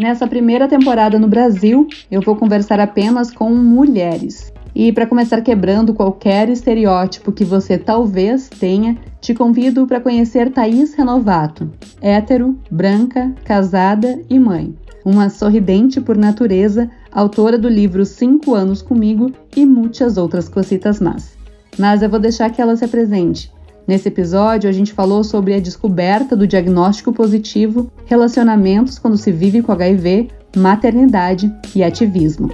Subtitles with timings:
[0.00, 4.50] Nessa primeira temporada no Brasil, eu vou conversar apenas com mulheres.
[4.74, 10.94] E para começar quebrando qualquer estereótipo que você talvez tenha, te convido para conhecer Thaís
[10.94, 11.70] Renovato,
[12.00, 14.74] hétero, branca, casada e mãe.
[15.04, 21.36] Uma sorridente por natureza, autora do livro Cinco Anos Comigo e muitas outras cositas más.
[21.78, 23.52] Mas eu vou deixar que ela se apresente.
[23.90, 29.62] Nesse episódio, a gente falou sobre a descoberta do diagnóstico positivo, relacionamentos quando se vive
[29.62, 32.50] com HIV, maternidade e ativismo.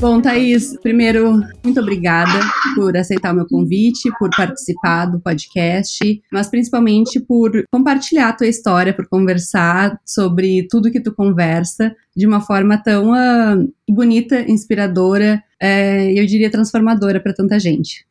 [0.00, 2.40] Bom, Thaís, primeiro, muito obrigada
[2.74, 5.98] por aceitar o meu convite, por participar do podcast,
[6.32, 12.26] mas principalmente por compartilhar a tua história, por conversar sobre tudo que tu conversa de
[12.26, 18.06] uma forma tão uh, bonita, inspiradora e uh, eu diria transformadora para tanta gente.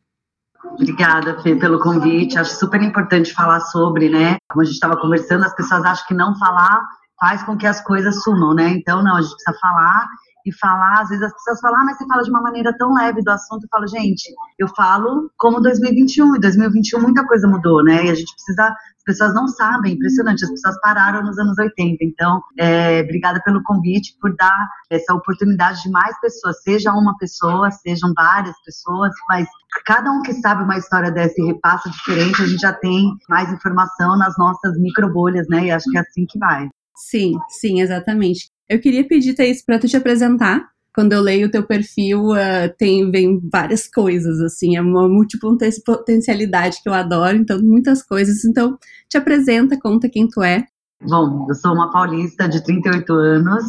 [0.74, 2.38] Obrigada, Fê, pelo convite.
[2.38, 4.36] Acho super importante falar sobre, né?
[4.48, 6.86] Como a gente estava conversando, as pessoas acham que não falar
[7.20, 8.68] faz com que as coisas sumam, né?
[8.70, 10.08] Então, não, a gente precisa falar
[10.46, 12.94] e falar, às vezes as pessoas falam, ah, mas você fala de uma maneira tão
[12.94, 17.82] leve do assunto, eu falo, gente, eu falo como 2021, e 2021 muita coisa mudou,
[17.82, 21.58] né, e a gente precisa, as pessoas não sabem, impressionante, as pessoas pararam nos anos
[21.58, 27.16] 80, então, é, obrigada pelo convite, por dar essa oportunidade de mais pessoas, seja uma
[27.18, 29.48] pessoa, sejam várias pessoas, mas
[29.84, 33.52] cada um que sabe uma história dessa e repassa diferente, a gente já tem mais
[33.52, 36.68] informação nas nossas microbolhas, né, e acho que é assim que vai.
[36.96, 38.50] Sim, sim, exatamente.
[38.70, 40.64] Eu queria pedir, Thaís, para tu te apresentar.
[40.94, 46.80] Quando eu leio o teu perfil, uh, tem, vem várias coisas, assim, é uma multipotencialidade
[46.80, 48.44] que eu adoro, então, muitas coisas.
[48.44, 50.64] Então, te apresenta, conta quem tu é.
[51.02, 53.64] Bom, eu sou uma paulista de 38 anos,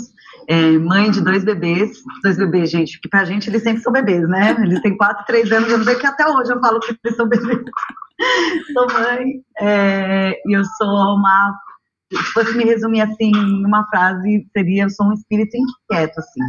[0.47, 1.91] é, mãe de dois bebês,
[2.23, 4.55] dois bebês, gente, que pra gente eles sempre são bebês, né?
[4.61, 7.17] Eles têm 4, 3 anos, eu não sei que até hoje eu falo que eles
[7.17, 7.59] são bebês.
[8.73, 11.57] sou mãe, é, eu sou uma
[12.17, 16.41] se fosse me resumir assim em uma frase, seria eu sou um espírito inquieto, assim.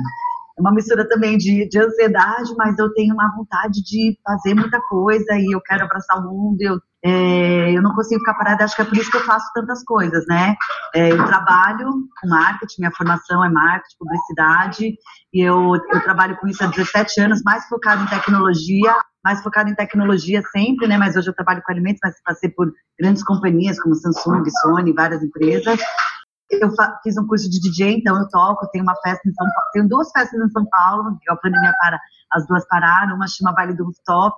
[0.59, 4.81] É uma mistura também de, de ansiedade, mas eu tenho uma vontade de fazer muita
[4.83, 8.77] coisa e eu quero abraçar o mundo, eu, é, eu não consigo ficar parada, acho
[8.77, 10.55] que é por isso que eu faço tantas coisas, né?
[10.95, 11.89] É, eu trabalho
[12.21, 14.95] com marketing, minha formação é marketing, publicidade,
[15.33, 18.95] e eu, eu trabalho com isso há 17 anos, mais focado em tecnologia,
[19.25, 20.97] mais focado em tecnologia sempre, né?
[20.99, 25.23] Mas hoje eu trabalho com alimentos, mas passei por grandes companhias como Samsung, Sony, várias
[25.23, 25.81] empresas.
[26.51, 26.71] Eu
[27.03, 29.89] fiz um curso de DJ, então eu toco, tenho uma festa em São Paulo, tenho
[29.89, 31.99] duas festas em São Paulo, a pandemia para,
[32.33, 34.37] as duas pararam, uma chama Baile do Rooftop,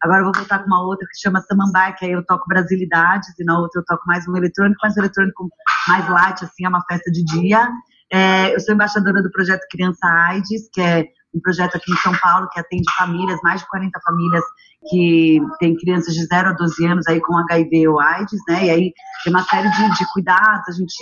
[0.00, 3.28] agora eu vou voltar com uma outra que chama Samambaia, que aí eu toco brasilidades,
[3.36, 5.48] e na outra eu toco mais um eletrônico, mais um eletrônico
[5.88, 7.68] mais light, assim, é uma festa de dia.
[8.12, 12.14] É, eu sou embaixadora do projeto Criança AIDS, que é um projeto aqui em São
[12.18, 14.44] Paulo que atende famílias, mais de 40 famílias
[14.88, 18.66] que têm crianças de 0 a 12 anos aí com HIV ou AIDS, né?
[18.66, 18.92] E aí
[19.24, 20.94] tem uma série de, de cuidados, a gente,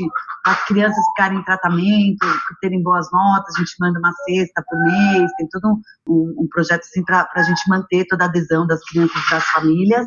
[0.47, 2.27] as crianças ficarem em tratamento,
[2.61, 5.78] terem boas notas, a gente manda uma cesta por mês, tem todo
[6.09, 9.45] um, um projeto assim para a gente manter toda a adesão das crianças e das
[9.49, 10.05] famílias.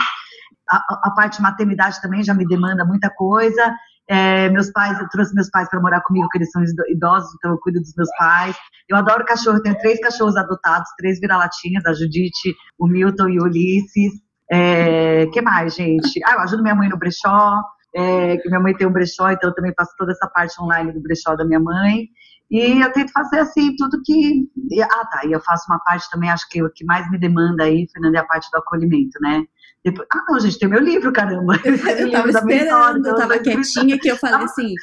[0.70, 3.74] A, a, parte maternidade também já me demanda muita coisa.
[4.10, 7.52] É, meus pais, eu trouxe meus pais para morar comigo, porque eles são idosos, então
[7.52, 8.56] eu cuido dos meus pais.
[8.88, 13.44] Eu adoro cachorro, tenho três cachorros adotados, três vira-latinhas, a Judite, o Milton e o
[13.44, 14.14] Ulisses.
[14.50, 16.22] É, que mais, gente?
[16.26, 17.62] Ah, eu ajudo minha mãe no brechó,
[17.94, 20.94] é, que minha mãe tem um brechó, então eu também faço toda essa parte online
[20.94, 22.08] do brechó da minha mãe.
[22.50, 24.50] E eu tento fazer assim, tudo que.
[24.82, 25.26] Ah, tá.
[25.26, 28.20] E eu faço uma parte também, acho que o que mais me demanda aí, Fernanda,
[28.20, 29.44] é a parte do acolhimento, né?
[29.88, 31.56] Depois, ah, não, gente, tem meu livro, caramba.
[31.64, 34.74] Eu tava esperando, eu tava quietinha que eu falei assim.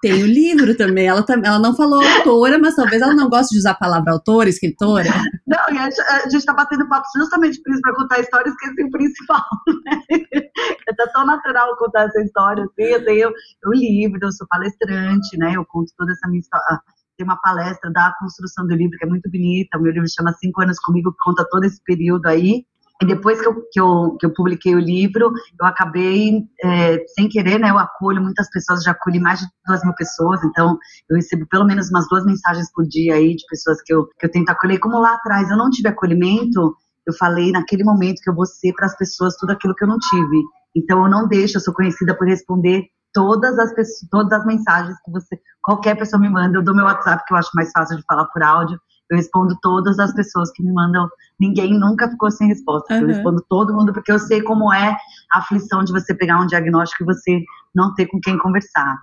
[0.00, 1.06] Tem o livro também.
[1.06, 4.48] Ela, ela não falou autora, mas talvez ela não goste de usar a palavra autora,
[4.48, 5.04] escritora.
[5.46, 5.88] Não, e a,
[6.24, 9.44] a gente tá batendo papo justamente por isso, para contar histórias, esqueci o principal.
[9.84, 10.94] Né?
[10.96, 12.64] Tá tão natural contar essa história.
[12.64, 15.52] Assim, eu tenho o livro, eu sou palestrante, né?
[15.54, 16.80] Eu conto toda essa minha história
[17.16, 19.78] tem uma palestra da construção do livro que é muito bonita.
[19.78, 22.66] O meu livro chama Cinco Anos Comigo, que conta todo esse período aí.
[23.02, 27.28] E depois que eu, que eu, que eu publiquei o livro, eu acabei, é, sem
[27.28, 30.78] querer, né, eu acolho muitas pessoas, já acolhi mais de duas mil pessoas, então
[31.10, 34.26] eu recebo pelo menos umas duas mensagens por dia aí de pessoas que eu, que
[34.26, 34.78] eu tento acolher.
[34.78, 36.76] Como lá atrás eu não tive acolhimento,
[37.06, 39.88] eu falei naquele momento que eu vou ser para as pessoas tudo aquilo que eu
[39.88, 40.42] não tive.
[40.76, 44.96] Então eu não deixo, eu sou conhecida por responder todas as pessoas, todas as mensagens
[45.04, 47.96] que você, qualquer pessoa me manda, eu dou meu WhatsApp que eu acho mais fácil
[47.96, 48.78] de falar por áudio.
[49.14, 51.08] Eu respondo todas as pessoas que me mandam.
[51.40, 52.94] Ninguém nunca ficou sem resposta.
[52.94, 53.00] Uhum.
[53.00, 54.96] Eu respondo todo mundo porque eu sei como é
[55.32, 57.42] a aflição de você pegar um diagnóstico e você
[57.74, 58.96] não ter com quem conversar.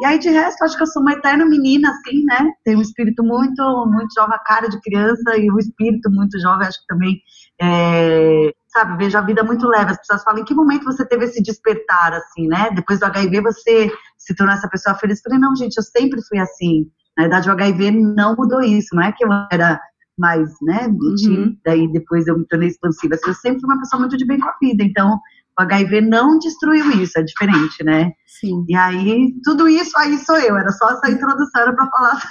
[0.00, 2.52] E aí, de resto, acho que eu sou uma eterna menina, assim, né?
[2.64, 6.68] Tenho um espírito muito, muito jovem, a cara de criança e o espírito muito jovem,
[6.68, 7.18] acho que também
[7.58, 9.92] é, sabe, vejo a vida muito leve.
[9.92, 12.70] As pessoas falam, em que momento você teve esse despertar, assim, né?
[12.74, 15.18] Depois do HIV, você se tornou essa pessoa feliz.
[15.18, 16.90] Eu falei, não, gente, eu sempre fui assim.
[17.16, 18.94] Na verdade, o HIV não mudou isso.
[18.94, 19.80] Não é que eu era
[20.18, 21.56] mais, né, uhum.
[21.64, 23.14] daí depois eu me tornei expansiva.
[23.14, 24.82] Assim, eu sempre fui uma pessoa muito de bem com a vida.
[24.82, 25.20] Então,
[25.58, 28.12] o HIV não destruiu isso, é diferente, né?
[28.26, 28.64] Sim.
[28.68, 32.22] E aí, tudo isso aí sou eu, era só essa introdução para falar.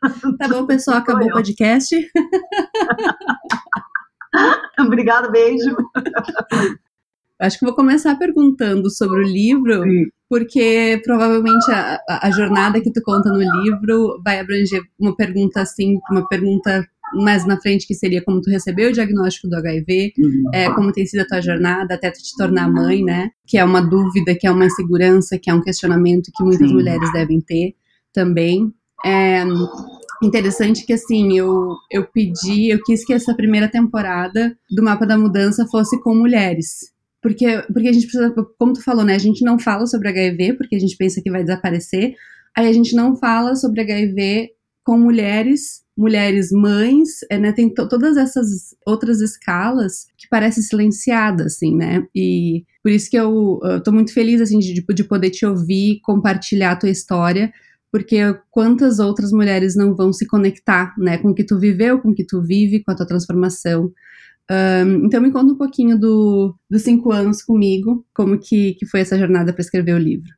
[0.38, 1.94] Tá bom, pessoal, acabou o podcast.
[4.80, 5.76] Obrigada, beijo.
[7.38, 10.06] Acho que vou começar perguntando sobre o livro, Sim.
[10.30, 15.98] Porque provavelmente a, a, jornada que tu conta no livro vai abranger uma pergunta assim,
[16.08, 20.44] uma pergunta mais na frente que seria como tu recebeu o diagnóstico do HIV, uhum.
[20.54, 23.30] é, como tem sido a tua jornada até tu te tornar mãe, né?
[23.44, 26.74] Que é uma dúvida, que é uma insegurança, que é um questionamento que muitas Sim.
[26.74, 27.74] mulheres devem ter
[28.14, 28.72] também.
[29.04, 29.42] É
[30.22, 35.18] interessante que assim, eu, eu pedi, eu quis que essa primeira temporada do Mapa da
[35.18, 36.89] Mudança fosse com mulheres.
[37.22, 39.14] Porque, porque a gente precisa, como tu falou, né?
[39.14, 42.14] A gente não fala sobre HIV porque a gente pensa que vai desaparecer.
[42.56, 44.50] Aí a gente não fala sobre HIV
[44.84, 47.52] com mulheres, mulheres mães, é, né?
[47.52, 52.06] Tem todas essas outras escalas que parecem silenciadas, assim, né?
[52.14, 56.00] E por isso que eu, eu tô muito feliz, assim, de, de poder te ouvir,
[56.02, 57.52] compartilhar a tua história,
[57.92, 58.18] porque
[58.50, 61.18] quantas outras mulheres não vão se conectar, né?
[61.18, 63.92] Com o que tu viveu, com o que tu vive, com a tua transformação.
[64.50, 69.00] Um, então me conta um pouquinho do, dos cinco anos comigo, como que, que foi
[69.00, 70.28] essa jornada para escrever o livro.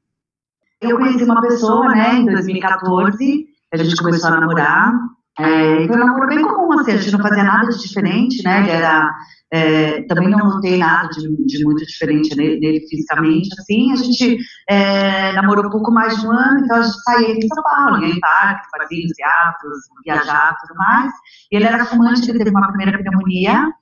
[0.83, 4.93] Eu conheci uma pessoa, né, em 2014, a gente começou a namorar,
[5.39, 8.61] é, foi um namoro bem comum, assim, a gente não fazia nada de diferente, né,
[8.61, 9.11] ele era,
[9.51, 14.37] é, também não notei nada de, de muito diferente nele, nele, fisicamente, assim, a gente
[14.69, 18.05] é, namorou um pouco mais de um ano, então a gente saía em São Paulo,
[18.05, 21.13] ia em parques, fazia teatros, viajava e tudo mais,
[21.51, 23.73] e ele era fumante, ele teve uma primeira pneumonia,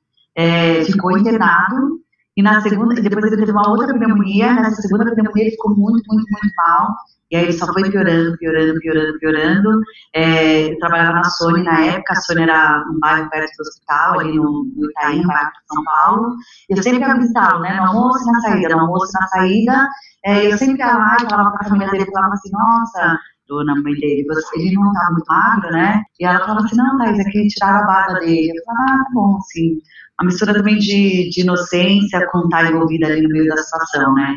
[0.40, 2.00] é, ficou internado,
[2.36, 6.02] e na segunda, depois ele teve uma outra pneumonia, nessa segunda pneumonia ele ficou muito,
[6.08, 6.94] muito, muito mal,
[7.30, 9.80] e aí ele só foi piorando, piorando, piorando, piorando.
[10.14, 14.18] É, eu trabalhava na Sony na época, a Sony era um bairro perto do hospital,
[14.18, 16.36] ali no, no Itaim, no bairro de São Paulo.
[16.68, 19.88] E eu sempre visitá-lo, né, no almoço e na saída, no almoço e na saída.
[20.24, 23.74] É, eu sempre ia lá e falava com a família dele, falava assim, nossa, dona
[23.76, 24.26] mãe dele,
[24.56, 26.02] ele não tá muito magro, né?
[26.18, 28.50] E ela falava assim, não, Thaís, é que tiraram a barba dele.
[28.50, 29.78] Eu falava, ah, tá bom, sim
[30.20, 34.36] uma mistura também de, de inocência com estar envolvida ali no meio da situação, né?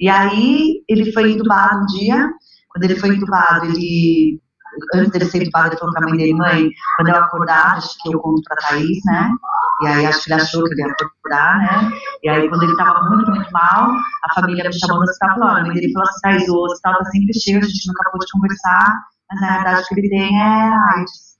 [0.00, 2.30] E aí ele foi entubado um dia,
[2.68, 4.40] quando ele foi entubado, ele
[4.94, 8.12] antes dele ser entubado, ele falou pra mãe dele, mãe, quando eu acordar, acho que
[8.12, 9.30] eu conto pra Thaís, né?
[9.82, 11.92] E aí acho que ele achou que ele ia acordar, né?
[12.22, 15.48] E aí quando ele tava muito, muito mal, a família me chamou no hospital, falou,
[15.48, 18.26] a mãe dele falou assim, Thaís, o hospital tá sempre cheio, a gente nunca pôde
[18.32, 18.94] conversar,
[19.30, 21.33] mas na verdade o que ele tem é AIDS.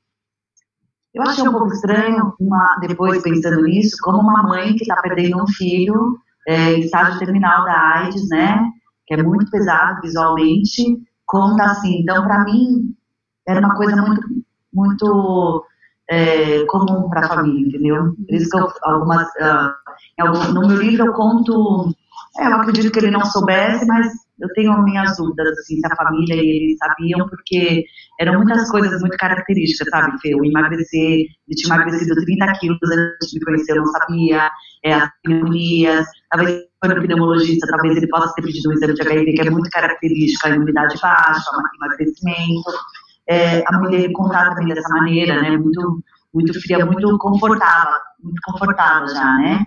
[1.15, 5.41] Eu achei um pouco estranho, uma, depois pensando nisso, como uma mãe que está perdendo
[5.41, 8.61] um filho é, em estágio terminal da AIDS, né?
[9.07, 12.01] Que é muito pesado visualmente, conta assim.
[12.01, 12.95] Então, para mim,
[13.47, 14.23] era uma coisa muito,
[14.73, 15.65] muito
[16.11, 18.15] é, comum para a família, entendeu?
[18.17, 21.95] Por isso que eu, algumas, uh, no meu livro eu conto,
[22.39, 25.97] é, eu acredito que ele não soubesse, mas eu tenho minhas dúvidas, assim, se a
[25.97, 27.85] família e eles sabiam, porque
[28.21, 30.35] eram muitas coisas muito características, sabe, Fê?
[30.35, 34.51] Eu emagrecer, ele tinha emagrecido 30 quilos antes de me conhecer, eu não sabia,
[34.85, 39.03] é, as pneumonias, talvez foi no pneumologista, talvez ele possa ter pedido um exame de
[39.03, 42.73] HIV, que é muito característico, a imunidade baixa, o emagrecimento,
[43.29, 46.03] é, a mulher contar também dessa maneira, né, muito,
[46.35, 49.65] muito fria, muito confortável, muito confortável já, né,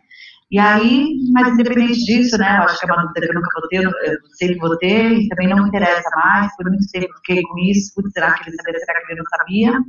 [0.49, 3.59] e aí, mas independente disso, né, eu acho que é uma dúvida que eu nunca
[3.59, 7.13] vou ter, eu sempre vou ter, e também não me interessa mais, por muito tempo
[7.17, 9.79] fiquei com isso, putz, será que ele sabia, será que ele não sabia?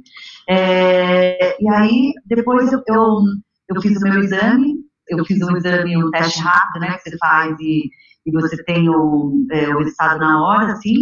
[0.49, 3.21] É, e aí, depois eu, eu,
[3.69, 4.75] eu, fiz o meu exame,
[5.09, 7.85] eu fiz um exame, um teste rápido, né, que você faz e,
[8.27, 10.99] e você tem o, é, o resultado na hora, assim,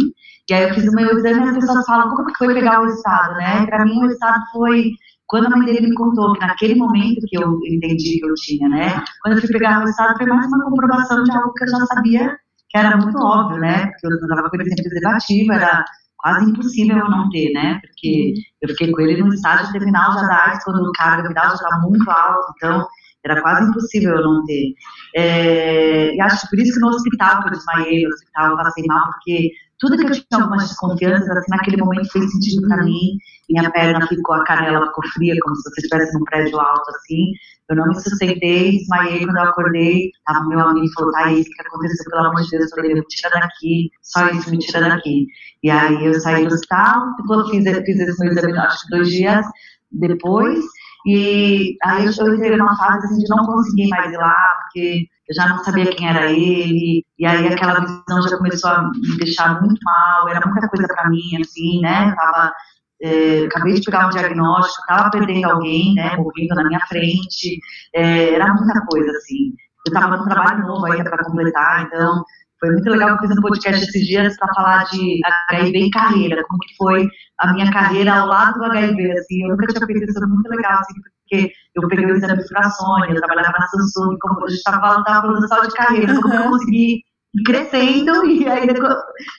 [0.47, 2.79] e aí eu fiz o meu exame e as pessoas falam, como que foi pegar
[2.79, 4.91] o resultado, né, para mim o resultado foi
[5.27, 8.69] quando a mãe dele me contou que naquele momento que eu entendi que eu tinha,
[8.69, 9.03] né?
[9.21, 11.85] Quando eu fui pegar o resultado, foi mais uma comprovação de algo que eu já
[11.85, 12.37] sabia
[12.69, 13.87] que era muito óbvio, né?
[13.87, 15.85] Porque eu estava com ele sempre preservativo, era
[16.17, 17.79] quase impossível eu não ter, né?
[17.81, 21.49] Porque eu fiquei com ele no estágio terminal já da AIDS, quando o carga vital
[21.49, 22.87] já estava muito alto, então
[23.25, 24.73] era quase impossível eu não ter.
[25.15, 28.83] É, e acho por isso que no hospital que eu desmaiei, no hospital eu passei
[28.85, 33.17] mal, porque tudo que eu tinha algumas desconfianças, assim, naquele momento fez sentido para mim.
[33.49, 37.31] Minha perna ficou, a canela ficou fria, como se você estivesse num prédio alto, assim.
[37.69, 40.11] Eu não me sustentei, desmaiei quando eu acordei.
[40.25, 42.63] Tava meu amigo falou, tá, isso que aconteceu, pelo amor de Deus.
[42.63, 45.27] Eu falei, me tira daqui, só isso, me tira daqui.
[45.63, 47.15] E aí eu saí do hospital,
[47.49, 49.45] fiz, fiz esse meu exame, acho que dois dias
[49.91, 50.63] depois.
[51.07, 55.07] E aí eu, eu entrei numa fase assim, de não conseguir mais ir lá, porque
[55.29, 59.17] eu já não sabia quem era ele, e aí aquela visão já começou a me
[59.17, 62.09] deixar muito mal, era muita coisa para mim, assim, né?
[62.09, 62.53] Eu tava,
[63.01, 67.57] é, acabei de pegar um diagnóstico, estava perdendo alguém, né, morrendo na minha frente,
[67.95, 69.53] é, era muita coisa, assim.
[69.87, 72.21] Eu estava no trabalho novo ainda para completar, então
[72.59, 75.89] foi muito legal que eu fiz um podcast esses dias para falar de HIV e
[75.91, 77.07] carreira, como que foi
[77.39, 80.49] a minha carreira ao lado do HIV, assim, eu nunca tinha feito isso, foi muito
[80.49, 84.49] legal, assim, porque eu peguei o exame de frações, eu trabalhava na Samsung, como a
[84.49, 87.01] gente estava falando, falando só de carreira, como eu consegui
[87.45, 88.73] crescendo e ainda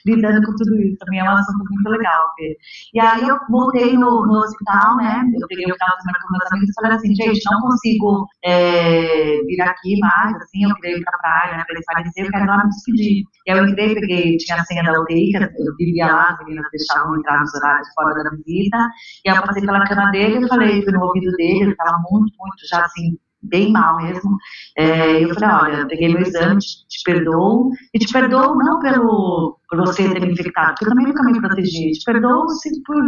[0.05, 0.97] lidando com tudo isso.
[0.99, 2.33] Também é um assunto muito legal.
[2.37, 2.55] Ver.
[2.93, 5.23] E aí eu voltei no, no, hospital, né?
[5.39, 8.27] Eu peguei o final de semana com meus amigos e falei assim, gente, não consigo
[8.43, 11.63] é, vir aqui mais, assim, eu queria ir pra praia, né?
[11.65, 13.23] Pra eles eu quero lá me despedir.
[13.47, 16.39] E aí eu entrei, peguei, tinha a senha da UTI, que eu vivia lá, as
[16.39, 18.77] meninas deixavam entrar nos horários fora da visita,
[19.25, 21.97] e aí eu passei pela cama dele e falei, fui no ouvido dele, ele tava
[22.09, 24.37] muito, muito já assim, bem mal mesmo.
[24.77, 29.59] É, eu falei, olha, peguei meu exame, te, te perdoo, e te perdoo não pelo,
[29.69, 33.03] por você ter me infectado, porque eu também nunca me protegi, te perdoo se por,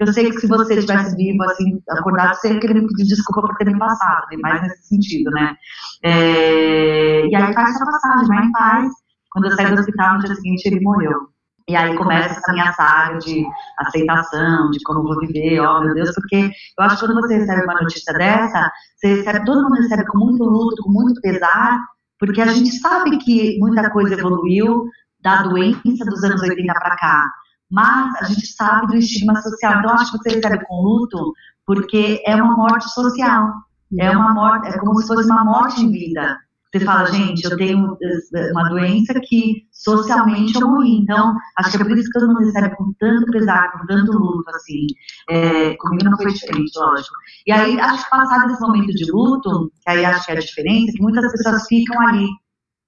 [0.00, 3.48] eu sei que se você estivesse vivo, assim, acordado, você ia querer me pedir desculpa
[3.48, 5.54] por ter me passado, mais nesse sentido, né.
[6.02, 8.92] É, e aí faz essa passagem, vai em paz,
[9.30, 11.35] quando eu saí do hospital, no dia seguinte ele morreu.
[11.68, 13.44] E aí começa essa minha saga de
[13.78, 16.36] aceitação, de como vou viver, ó oh, meu Deus, porque
[16.78, 20.18] eu acho que quando você recebe uma notícia dessa, você recebe, todo mundo recebe com
[20.18, 21.80] muito luto, com muito pesar,
[22.20, 24.84] porque a gente sabe que muita coisa evoluiu
[25.20, 27.24] da doença dos anos 80 para cá,
[27.68, 29.80] mas a gente sabe do estigma social.
[29.80, 31.32] Então, acho que você recebe com luto
[31.66, 33.52] porque é uma morte social,
[33.98, 36.38] é uma morte, é como se fosse uma morte em vida.
[36.76, 40.98] Você fala, gente, eu tenho eh, uma doença que socialmente eu morri.
[40.98, 44.12] Então, acho que é por isso que todo mundo recebe com tanto pesar, com tanto
[44.12, 44.86] luto, assim.
[45.30, 47.14] É, comigo não foi diferente, lógico.
[47.46, 50.40] E aí, acho que passado esse momento de luto, que aí acho que é a
[50.40, 52.28] diferença, que muitas pessoas ficam ali,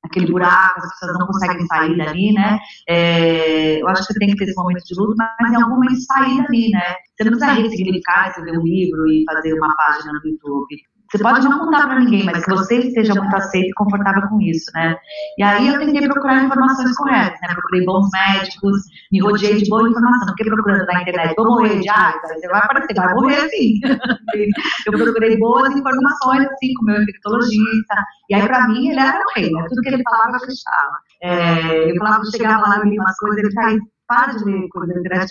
[0.04, 2.58] aquele buraco, as pessoas não conseguem sair dali, né?
[2.88, 5.76] É, eu acho que você tem que ter esse momento de luto, mas em algum
[5.76, 6.94] momento sair dali, né?
[7.16, 10.76] Você não precisa ressignificar, escrever um livro e fazer uma página no YouTube.
[11.10, 14.40] Você pode não contar para ninguém, mas que você esteja muito aceito e confortável com
[14.42, 14.94] isso, né?
[15.38, 17.54] E aí eu tentei procurar informações corretas, né?
[17.54, 20.26] Procurei bons médicos, me rodeei de boa informação.
[20.28, 23.80] Porque procurando na internet, vou morrer de AIDS, você vai aparecer, vai morrer sim.
[24.86, 27.94] eu procurei boas informações, assim, com o meu infectologista.
[28.28, 29.64] E aí, para mim, ele era o rei, né?
[29.68, 30.98] Tudo que ele falava, eu acreditava.
[31.22, 34.94] É, eu falava, chegava lá, eu li umas coisas, ele falava, para de ler coisas
[34.94, 35.30] na internet,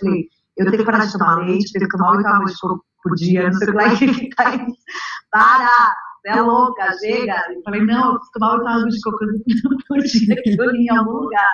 [0.58, 3.54] eu tenho que parar de tomar leite, tenho que tomar oito coco por dia, não
[3.54, 3.84] sei o que lá,
[4.36, 4.68] tá
[5.32, 7.36] para, você é louca, chega.
[7.54, 9.20] Eu falei, não, eu preciso tomar oito água de coco
[9.88, 11.54] por dia que eu li em algum lugar.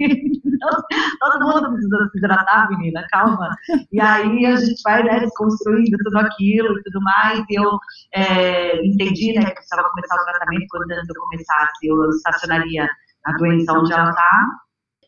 [1.20, 3.48] todo mundo precisa se hidratar, menina, calma.
[3.92, 7.44] E aí a gente vai né, desconstruindo tudo aquilo e tudo mais.
[7.48, 7.78] E eu
[8.14, 12.88] é, entendi né, que precisava começar o tratamento quando antes eu começasse, eu estacionaria
[13.24, 14.46] a doença onde ela está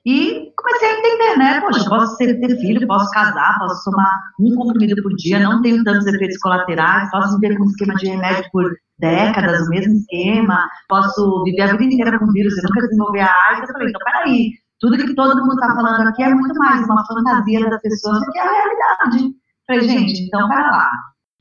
[0.06, 1.60] e comecei a entender, né?
[1.60, 6.06] Poxa, posso ter, filho, posso casar, posso tomar um comprimido por dia, não tenho tantos
[6.06, 11.42] efeitos colaterais, posso viver com um esquema de remédio por décadas, o mesmo esquema, posso
[11.44, 13.68] viver a vida inteira com vírus e nunca desenvolver a AIDS.
[13.68, 17.04] Eu falei, então peraí, tudo que todo mundo está falando aqui é muito mais uma
[17.06, 19.24] fantasia das pessoas do que a realidade.
[19.24, 19.32] Eu
[19.66, 20.90] falei, gente, então pera lá.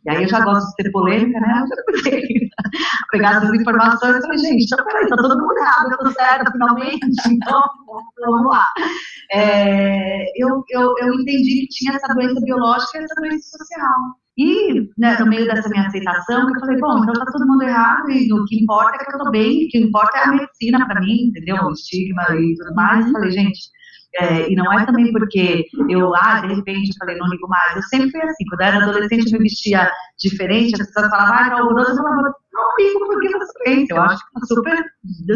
[0.05, 1.63] E aí eu já gosto de ser polêmica, né?
[1.63, 2.61] Eu já comecei a
[3.11, 6.51] pegar as informações e falei, gente, então peraí, tá todo mundo errado, eu tô certa
[6.51, 6.99] finalmente,
[7.31, 7.61] então
[8.25, 8.67] vamos lá.
[9.31, 14.23] É, eu, eu, eu entendi que tinha essa doença biológica e essa doença social.
[14.35, 18.09] E né, no meio dessa minha aceitação, eu falei, bom, então tá todo mundo errado
[18.09, 20.87] e o que importa é que eu tô bem, o que importa é a medicina
[20.87, 21.57] para mim, entendeu?
[21.63, 23.05] O estigma e tudo mais.
[23.05, 23.59] Eu falei, gente,
[24.19, 27.75] é, e não é também porque eu, ah, de repente, eu falei, não ligo mais.
[27.75, 28.45] Eu sempre fui assim.
[28.49, 31.91] Quando eu era adolescente, eu me vestia diferente, as pessoas falavam, ah, tal horroroso.
[31.91, 33.93] Eu falava, não ligo porque você pensa.
[33.93, 34.85] Eu acho que tá super,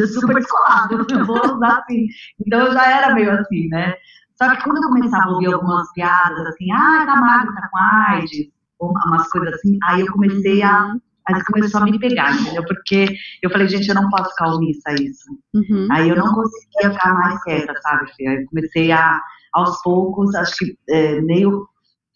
[0.07, 1.05] super descolado.
[1.09, 2.07] Eu vou usar assim.
[2.45, 3.93] Então eu já era meio assim, né?
[4.35, 7.77] Só que quando eu começava a ouvir algumas piadas, assim, ah, tá magro, tá com
[7.79, 8.47] AIDS,
[8.79, 10.93] umas coisas assim, aí eu comecei a
[11.27, 12.63] Aí começou a me pegar, entendeu?
[12.65, 15.25] Porque eu falei, gente, eu não posso ficar omissa a isso.
[15.53, 15.87] Uhum.
[15.91, 18.27] Aí eu não conseguia ficar mais quieta, sabe, Fê?
[18.27, 19.19] Aí comecei a,
[19.53, 21.67] aos poucos, acho que é, meio.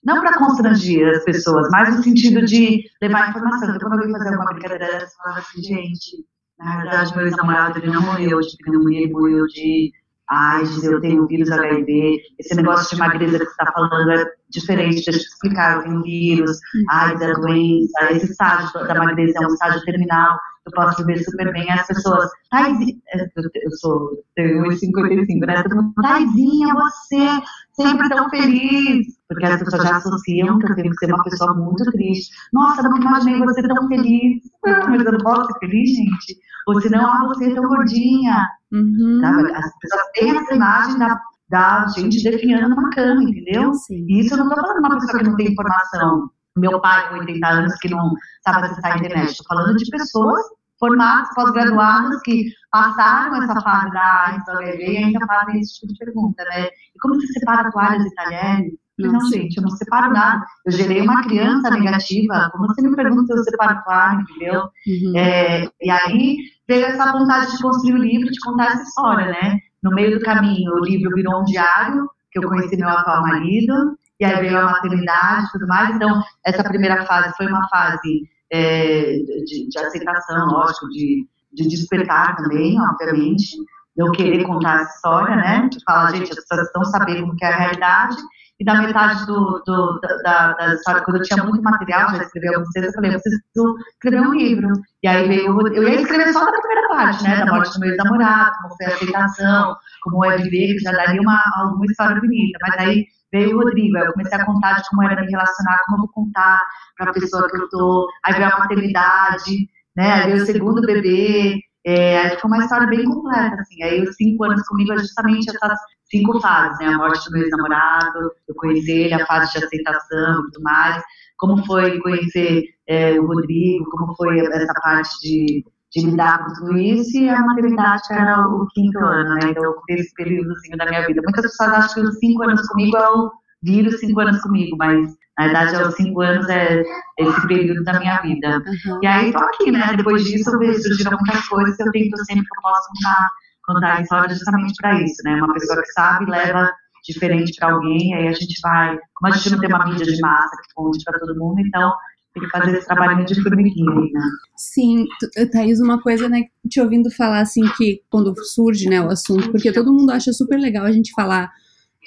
[0.04, 3.76] Não para constranger as pessoas, mas no sentido de levar informação.
[3.76, 6.26] Então, quando eu ia fazer alguma brincadeira eu falava assim, gente,
[6.58, 9.92] na verdade, meu ex-namorado, ele não morreu de pneumonia, ele morreu de
[10.32, 15.04] AIDS, eu tenho vírus HIV, esse negócio de magreza que você está falando é diferente,
[15.04, 16.58] deixa eu explicar, eu tenho vírus,
[16.90, 21.52] AIDS é doença, esse estágio da magreza é um estágio terminal, eu posso ver super
[21.52, 25.64] bem as pessoas, eu sou, tenho 1,55, né?
[25.64, 27.42] Todo mundo, Taizinha, você
[27.74, 31.54] sempre tão feliz, porque as pessoas já associam que eu tenho que ser uma pessoa
[31.56, 32.30] muito triste.
[32.54, 34.44] Nossa, nunca imaginei você tão feliz.
[34.64, 36.38] Mas eu não posso ser feliz, gente.
[36.68, 38.46] Ou senão, ah, você é tão gordinha.
[38.72, 39.20] Uhum.
[39.22, 39.30] Tá?
[39.58, 43.74] As pessoas têm essa imagem da, da gente definhando uma cama, entendeu?
[43.74, 44.06] Sim.
[44.08, 46.30] E isso eu não estou falando de uma pessoa que não tem informação.
[46.62, 48.12] Meu pai, com 80 anos, que não
[48.44, 49.32] sabe acessar a internet.
[49.32, 50.42] Estou falando de pessoas
[50.80, 55.94] formados, pós-graduados, que passaram essa fase da AIDS, da HIV e ainda fazem esse tipo
[55.94, 56.66] de pergunta, né?
[56.66, 58.74] E como se separa toalhas e talheres?
[58.98, 60.46] Não, não, gente, eu não separo nada.
[60.66, 64.62] Eu gerei uma criança negativa, como você me pergunta se eu separo toalha, entendeu?
[64.62, 65.18] Uhum.
[65.18, 66.38] É, e aí
[66.68, 69.60] veio essa vontade de construir o livro, de contar essa história, né?
[69.84, 73.98] No meio do caminho, o livro virou um diário, que eu conheci meu atual marido,
[74.22, 75.96] e aí veio a maternidade e tudo mais.
[75.96, 79.14] Então, essa primeira fase foi uma fase é,
[79.46, 85.36] de, de, aceitação, lógico, de, de despertar também, obviamente, de eu querer contar essa história,
[85.36, 85.68] né?
[85.72, 88.18] De falar, gente, as pessoas estão sabendo o que é a realidade,
[88.60, 92.48] e da metade do, do, da, da, história, quando eu tinha muito material, já escrevi
[92.50, 94.72] alguns textos, eu falei, eu preciso escrever um livro.
[95.02, 97.98] E aí veio, eu ia escrever só da primeira parte, né, da morte do meu
[97.98, 101.42] namorado, como foi a aceitação, como é viver, que já daria uma,
[101.74, 102.60] uma história bonita.
[102.62, 105.80] Mas aí veio o Rodrigo, aí eu comecei a contar de como era me relacionar,
[105.86, 106.62] como eu vou contar
[106.98, 110.82] para a pessoa que eu tô, aí veio a maternidade, né, aí veio o segundo
[110.82, 114.98] bebê, é, aí foi uma história bem completa, assim, aí os cinco anos comigo é
[114.98, 119.52] justamente essas cinco fases, né, a morte do meu ex-namorado, eu conheci ele, a fase
[119.52, 121.02] de aceitação e tudo mais,
[121.38, 126.78] como foi conhecer é, o Rodrigo, como foi essa parte de de lidar com tudo
[126.78, 129.50] isso, e a maternidade era o quinto ano, né?
[129.50, 131.22] Então, eu esse período assim, da minha vida.
[131.22, 133.32] Muitas pessoas acham que os cinco anos comigo é o
[133.64, 135.08] vírus cinco anos comigo, mas
[135.38, 136.84] na verdade os cinco anos é
[137.20, 138.58] esse período da minha vida.
[138.58, 139.00] Uhum.
[139.02, 139.94] E aí tô aqui, né?
[139.96, 143.30] Depois disso surgiram muitas coisas que eu tento sempre que eu posso contar,
[143.66, 145.36] contar a história justamente para isso, né?
[145.36, 146.72] Uma pessoa que sabe leva
[147.04, 150.22] diferente para alguém, aí a gente vai, como a gente não tem uma mídia de
[150.22, 151.92] massa que conte para todo mundo, então
[152.34, 154.22] tem que fazer esse trabalho de formiguinha?
[154.56, 155.06] Sim,
[155.52, 159.72] Thaís, uma coisa, né, te ouvindo falar assim que quando surge, né, o assunto, porque
[159.72, 161.52] todo mundo acha super legal a gente falar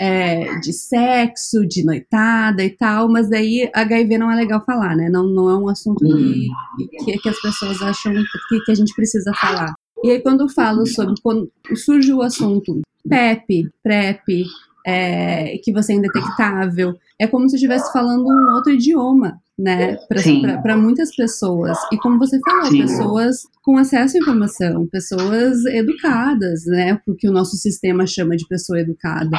[0.01, 5.09] é, de sexo, de noitada e tal, mas aí HIV não é legal falar, né?
[5.09, 6.49] Não, não é um assunto que,
[7.05, 8.13] que, que as pessoas acham
[8.49, 9.73] que, que a gente precisa falar.
[10.03, 14.45] E aí quando eu falo sobre quando surge o assunto PEP, PrEP,
[14.85, 19.97] é, que você é indetectável, é como se eu estivesse falando um outro idioma né,
[20.63, 21.79] para muitas pessoas.
[21.93, 22.83] E como você falou, Sim.
[22.83, 28.81] pessoas com acesso à informação, pessoas educadas, né, porque o nosso sistema chama de pessoa
[28.81, 29.39] educada.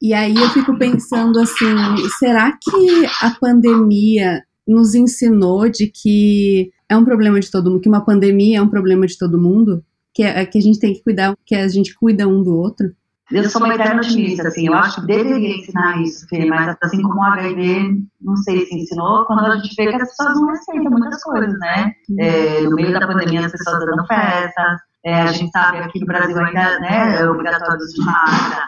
[0.00, 1.76] E aí eu fico pensando assim,
[2.18, 7.88] será que a pandemia nos ensinou de que é um problema de todo mundo, que
[7.88, 9.84] uma pandemia é um problema de todo mundo?
[10.14, 12.92] Que, é, que a gente tem que cuidar, que a gente cuida um do outro?
[13.32, 17.00] Eu sou uma eterna otimista, assim, eu acho que deveria ensinar isso, Fê, mas assim
[17.00, 20.50] como o HIV, não sei se ensinou, quando a gente vê que as pessoas não
[20.50, 21.92] aceitam muitas coisas, né?
[22.18, 26.06] É, no meio da pandemia, as pessoas dando festas, é, a gente sabe aqui no
[26.06, 28.64] Brasil ainda né, é obrigatório de máscara,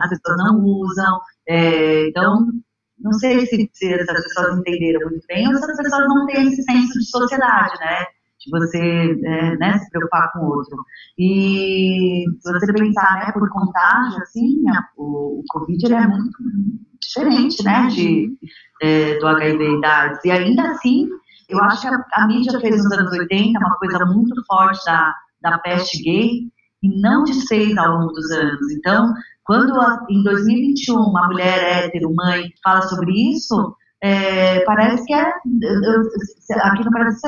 [0.00, 2.46] as pessoas não usam, é, então
[2.98, 6.48] não sei se, se essas pessoas entenderam muito bem ou se as pessoas não têm
[6.48, 8.06] esse senso de sociedade, né?
[8.44, 8.78] De você
[9.24, 10.76] é, né, se preocupar com o outro.
[11.18, 16.38] E se você pensar né, por contágio, assim, a, o, o Covid ele é muito
[17.00, 18.30] diferente né, de,
[18.82, 20.24] é, do HIV e AIDS.
[20.24, 21.08] E ainda assim,
[21.48, 25.14] eu acho que a, a, mídia fez nos anos 80 uma coisa muito forte da,
[25.42, 26.30] da peste gay
[26.82, 28.70] e não desfez ao longo dos anos.
[28.72, 29.12] Então,
[29.44, 35.32] quando a, em 2021 uma mulher hétero, mãe, fala sobre isso, é, parece que é,
[36.62, 37.20] aqui no Brasil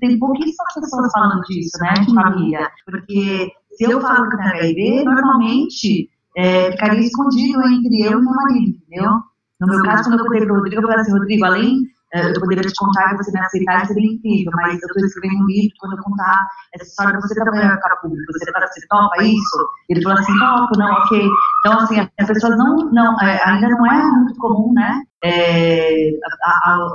[0.00, 5.04] tem pouquíssimas pessoas falando disso, né, de família, porque se eu falo que tem HIV,
[5.04, 9.12] normalmente é, ficaria escondido entre eu e meu marido, entendeu?
[9.60, 11.93] No meu caso, quando eu contei para o Rodrigo, eu falei assim, Rodrigo, além é,
[12.14, 15.46] eu poderia te contar e você me aceitar, seria incrível, mas eu estou escrevendo um
[15.46, 19.68] livro, quando eu contar essa história, você também vai ficar público, você, você topa isso?
[19.88, 21.28] Ele falou assim, topo, não, ok.
[21.60, 26.10] Então, assim, as pessoas não, não é, ainda não é muito comum, né, é,
[26.44, 26.88] a, a,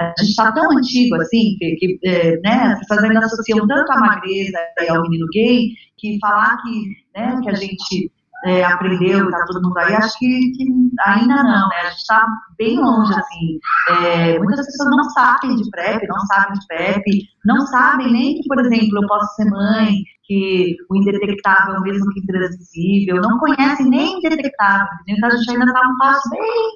[0.00, 3.92] a, gente está tão antigo, assim, que, que é, né, as pessoas ainda associam tanto
[3.92, 4.58] a magreza
[4.90, 8.10] ao menino gay, que falar que, né, que a gente
[8.44, 10.64] é, aprendeu, está todo mundo aí, acho que, que,
[11.06, 11.76] ainda não, né?
[11.82, 12.26] A gente está
[12.58, 13.58] bem longe, assim.
[14.04, 17.04] É, muitas pessoas não sabem de PrEP, não sabem de PrEP,
[17.44, 19.94] não sabem nem que, por exemplo, eu posso ser mãe,
[20.24, 25.50] que o indetectável é o mesmo que intransmissível, não conhecem nem indetectável, então a gente
[25.50, 26.68] ainda está um passo bem,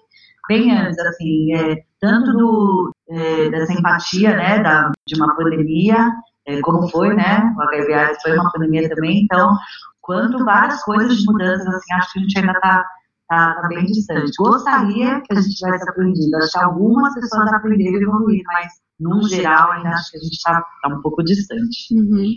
[0.49, 6.11] bem antes, assim, é, tanto do, é, dessa empatia, né, da, de uma pandemia,
[6.46, 7.53] é, como foi, né?
[7.57, 9.57] O HIV foi uma pandemia também, então,
[10.11, 12.85] quanto várias coisas de mudanças, assim, acho que a gente ainda está
[13.29, 14.33] tá, tá bem distante.
[14.37, 19.23] Gostaria que a gente tivesse aprendido, acho que algumas pessoas aprenderam e evoluíram, mas, no
[19.29, 21.94] geral, ainda acho que a gente está tá um pouco distante.
[21.94, 22.37] Uhum.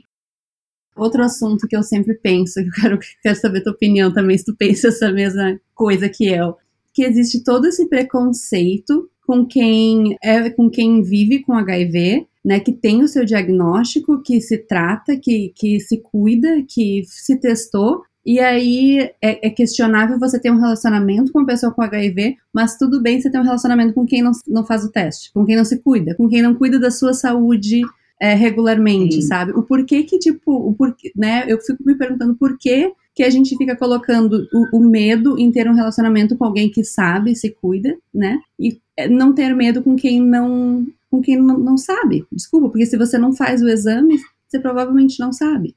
[0.96, 4.38] Outro assunto que eu sempre penso, que eu quero, quero saber a tua opinião também,
[4.38, 6.56] se tu pensa essa mesma coisa que eu,
[6.94, 12.74] que existe todo esse preconceito com quem é com quem vive com HIV, né, que
[12.74, 18.40] tem o seu diagnóstico, que se trata, que, que se cuida, que se testou, e
[18.40, 23.02] aí é, é, questionável você ter um relacionamento com uma pessoa com HIV, mas tudo
[23.02, 25.66] bem você ter um relacionamento com quem não, não faz o teste, com quem não
[25.66, 27.82] se cuida, com quem não cuida da sua saúde
[28.22, 29.28] é, regularmente, Sim.
[29.28, 29.52] sabe?
[29.52, 31.44] O porquê que, tipo, o porquê, né?
[31.48, 35.52] Eu fico me perguntando por que que a gente fica colocando o, o, medo em
[35.52, 38.40] ter um relacionamento com alguém que sabe, se cuida, né?
[38.60, 42.26] E é, não ter medo com quem não com quem não, não sabe.
[42.32, 45.76] Desculpa, porque se você não faz o exame, você provavelmente não sabe.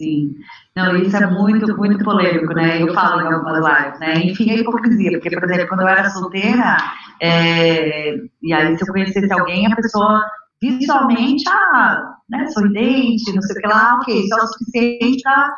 [0.00, 0.36] Sim.
[0.76, 2.80] Não, isso é muito, muito polêmico, né?
[2.80, 4.14] Eu falo em algumas lives, né?
[4.24, 6.76] Enfim, a hipocrisia, porque, por exemplo, quando eu era solteira,
[7.20, 10.24] é, e aí se eu conhecesse alguém, a pessoa
[10.62, 15.52] visualmente, ah, né, sorridente, não sei o que lá, ok, isso é o suficiente para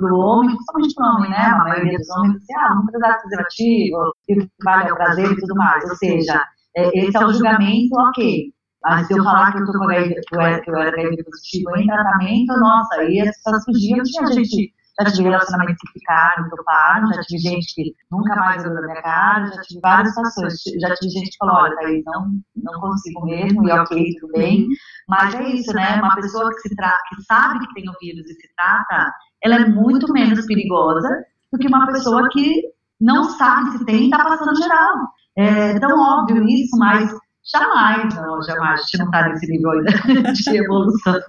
[0.00, 1.36] o homem, principalmente para o homem, né?
[1.36, 4.96] A maioria dos homens diz, ah, não precisa de preservativo, o que vale é o
[4.96, 5.84] prazer e tudo mais.
[5.88, 6.42] Ou seja,
[6.76, 8.52] é, esse é o julgamento, ok.
[8.84, 11.86] Mas se eu falar que eu estou com HIV, que eu era HIV positivo em
[11.86, 14.72] tratamento, nossa, aí as pessoas fugiam, tinha gente
[15.04, 19.02] já tive relacionamentos que ficaram, toparam, já tive gente que nunca mais olhou na minha
[19.02, 23.24] cara, já tive várias situações, já tive gente que falou, olha, Thaís, não, não consigo
[23.26, 24.66] mesmo, e ok, tudo bem,
[25.08, 28.30] mas é isso, né, uma pessoa que, se trata, que sabe que tem o vírus
[28.30, 31.08] e se trata, ela é muito menos perigosa
[31.52, 32.62] do que uma pessoa que
[33.00, 34.96] não sabe se tem e está passando geral.
[35.36, 37.12] É tão óbvio isso, mas
[37.52, 39.92] jamais, não, jamais, a gente não está nesse nível ainda
[40.32, 41.20] de evolução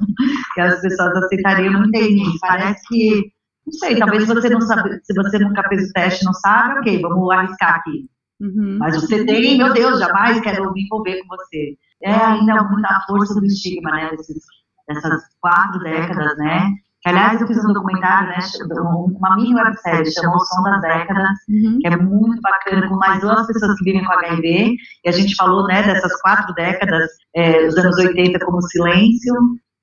[0.53, 2.37] que as pessoas aceitariam, não tem isso.
[2.39, 3.36] Parece que
[3.67, 6.79] não sei, talvez se você não sabe, se você nunca fez o teste não sabe,
[6.79, 8.09] ok, vamos arriscar aqui.
[8.39, 8.77] Uhum.
[8.79, 11.75] Mas você tem, meu Deus, jamais quero me envolver com você.
[12.01, 14.41] É ainda muita força do estigma, né, desses,
[14.87, 16.69] dessas quatro décadas, né?
[17.01, 18.37] Que, aliás, eu fiz um documentário, né,
[18.79, 21.79] uma mini websérie, chamou O Som das Décadas, uhum.
[21.81, 25.35] que é muito bacana, com mais duas pessoas que vivem com HIV, e a gente
[25.35, 29.33] falou, né, dessas quatro décadas, é, os anos 80 como silêncio,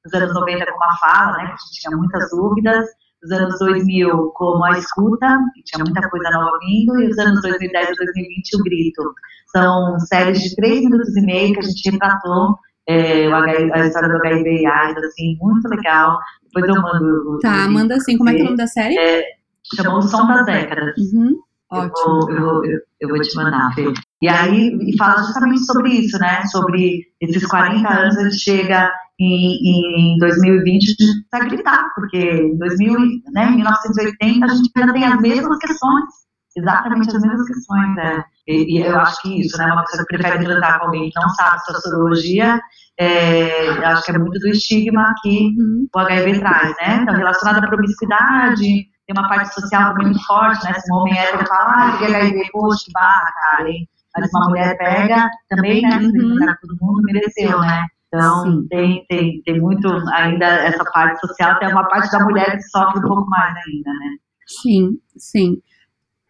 [0.06, 2.86] os anos 90 como a fala, né, que a gente tinha muitas dúvidas,
[3.24, 7.40] os anos 2000 como a escuta, que tinha muita coisa nova vindo, e os anos
[7.42, 9.02] 2010 a 2020 o grito.
[9.48, 12.56] São séries de três minutos e meio que a gente retratou
[12.88, 16.18] é, a história do HIV e AIDS, assim, muito legal.
[16.44, 17.38] Depois eu mando.
[17.40, 18.16] Tá, manda assim.
[18.16, 18.96] Como é que é o nome da série?
[18.96, 19.24] É,
[19.74, 20.94] chamou O Som das Décadas.
[20.98, 21.36] Uhum.
[21.70, 22.30] Ótimo.
[22.30, 23.84] Eu vou, eu, eu vou te mandar, Fê.
[24.24, 26.46] E aí, e fala justamente sobre isso, né?
[26.46, 30.96] Sobre esses 40 anos, a gente chega em, em 2020
[31.30, 33.00] a gritar, porque em 2000,
[33.34, 36.04] né, 1980 a gente ainda tem as mesmas questões,
[36.56, 38.24] exatamente as mesmas questões, né?
[38.48, 41.20] E, e, eu acho que isso, né, uma pessoa que prefere tratar com alguém que
[41.20, 42.58] não sabe sua sorologia,
[42.98, 45.86] é, acho que é muito do estigma que uhum.
[45.94, 47.00] o HIV traz, né?
[47.02, 48.64] Então, relacionado à promiscuidade,
[49.06, 50.72] tem uma parte social muito forte, né?
[50.72, 53.86] Se um homem hétero fala, ah, HIV, poxa, que barra, cara, hein?
[54.16, 55.96] Mas uma mulher pega, também, né?
[55.98, 56.36] Uhum.
[56.60, 57.84] Todo mundo mereceu, né?
[58.08, 62.62] Então, tem, tem, tem muito ainda essa parte social, tem uma parte da mulher que
[62.62, 64.16] sofre um pouco mais ainda, né?
[64.46, 65.60] Sim, sim.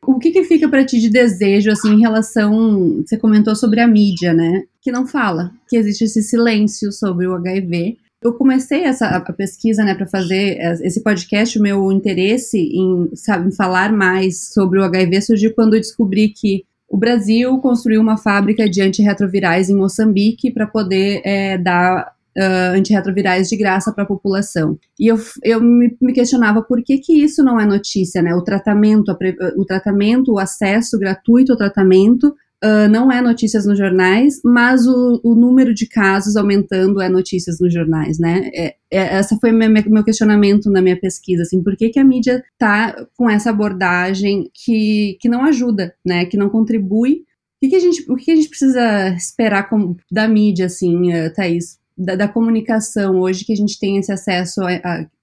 [0.06, 3.02] O que, que fica para ti de desejo, assim, em relação.
[3.02, 4.62] Você comentou sobre a mídia, né?
[4.80, 7.96] Que não fala, que existe esse silêncio sobre o HIV.
[8.22, 11.58] Eu comecei essa a pesquisa, né, para fazer esse podcast.
[11.58, 16.30] O meu interesse em, sabe, em falar mais sobre o HIV surgiu quando eu descobri
[16.30, 22.76] que o Brasil construiu uma fábrica de antirretrovirais em Moçambique para poder é, dar uh,
[22.76, 24.78] antirretrovirais de graça para a população.
[24.98, 28.34] E eu, eu me, me, questionava por que, que isso não é notícia, né?
[28.34, 29.16] O tratamento,
[29.56, 35.20] o tratamento, o acesso gratuito ao tratamento Uh, não é notícias nos jornais, mas o,
[35.22, 38.48] o, número de casos aumentando é notícias nos jornais, né?
[38.54, 42.04] É, é, essa foi meu, meu questionamento na minha pesquisa, assim, por que, que a
[42.04, 46.24] mídia tá com essa abordagem que, que não ajuda, né?
[46.24, 47.24] Que não contribui.
[47.56, 50.66] O que, que a, gente, o que, que a gente precisa esperar com, da mídia,
[50.66, 51.78] assim, uh, Thaís?
[51.96, 54.62] Da, da, comunicação hoje que a gente tem esse acesso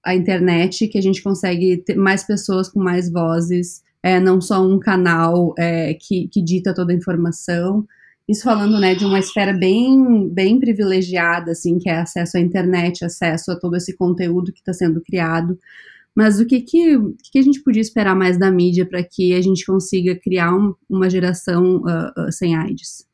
[0.02, 4.62] à internet, que a gente consegue ter mais pessoas com mais vozes, é, não só
[4.66, 7.86] um canal é, que, que dita toda a informação.
[8.28, 13.04] Isso falando, né, de uma esfera bem, bem privilegiada, assim, que é acesso à internet,
[13.04, 15.58] acesso a todo esse conteúdo que está sendo criado.
[16.14, 16.98] Mas o que que,
[17.30, 20.74] que, a gente podia esperar mais da mídia para que a gente consiga criar um,
[20.88, 23.06] uma geração uh, uh, sem AIDS?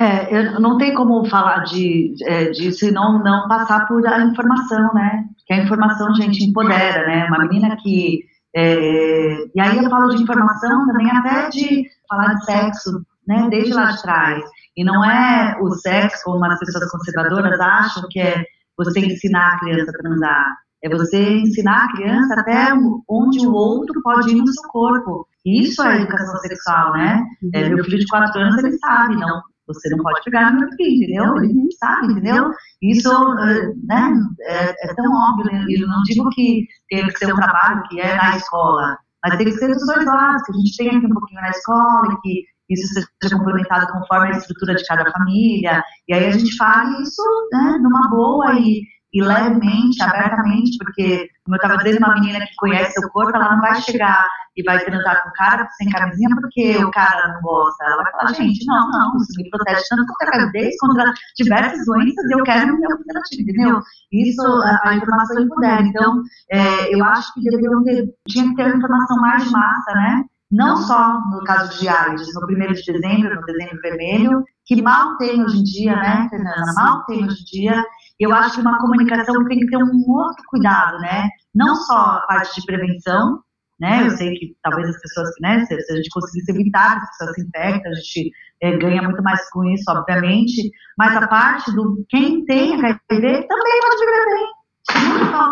[0.00, 4.24] É, eu não tem como falar de, é, disso e não, não passar por a
[4.24, 5.24] informação, né?
[5.46, 7.26] Que a informação, gente, empodera, né?
[7.26, 8.24] Uma menina que.
[8.54, 13.48] É, e aí eu falo de informação também até de falar de sexo, né?
[13.50, 14.44] Desde lá de trás.
[14.76, 18.44] E não é o sexo, como as pessoas conservadoras acham que é
[18.76, 20.56] você ensinar a criança a transar.
[20.82, 22.72] É você ensinar a criança até
[23.08, 25.26] onde o outro pode ir no seu corpo.
[25.44, 27.24] Isso é educação sexual, né?
[27.54, 30.68] É, meu filho de 4 anos, ele sabe, não, você não pode pegar no meu
[30.76, 31.36] filho, entendeu?
[31.38, 31.68] Ele uhum.
[31.78, 32.50] sabe, entendeu?
[32.82, 35.64] Isso eh, né, é, é tão óbvio, né?
[35.68, 39.46] eu não digo que tem que ser um trabalho que é na escola, mas tem
[39.46, 42.20] que ser dos dois lados, que a gente tenha aqui um pouquinho na escola, e
[42.20, 47.02] que isso seja complementado conforme a estrutura de cada família, e aí a gente fala
[47.02, 47.22] isso
[47.52, 48.82] né, numa boa e,
[49.14, 53.54] e levemente, abertamente, porque, como eu estava dizendo, uma menina que conhece seu corpo, ela
[53.54, 57.40] não vai chegar e vai transar com o cara sem camisinha porque o cara não
[57.40, 57.84] gosta.
[57.84, 61.86] Ela vai falar, gente, não, não, isso me protege tanto contra a gravidez, contra diversas
[61.86, 63.80] doenças, eu quero meu preservativo, entendeu?
[64.12, 65.82] Isso a, a informação empodera.
[65.82, 70.24] Então, é, eu acho que deveriam ter, tinha que ter informação mais massa, né?
[70.50, 75.16] Não só no caso de AIDS, no primeiro de dezembro, no dezembro vermelho, que mal
[75.18, 76.72] tem hoje em dia, né, Fernanda?
[76.76, 77.84] Mal tem hoje em dia.
[78.24, 81.28] Eu acho que uma comunicação tem que ter um outro cuidado, né?
[81.54, 83.40] Não só a parte de prevenção,
[83.78, 84.06] né?
[84.06, 87.42] Eu sei que talvez as pessoas, né, se, a gente conseguisse evitar as pessoas se
[87.42, 88.30] infectem, a gente
[88.62, 93.80] é, ganha muito mais com isso, obviamente, mas a parte do quem tem HIV também
[93.82, 94.46] pode viver bem.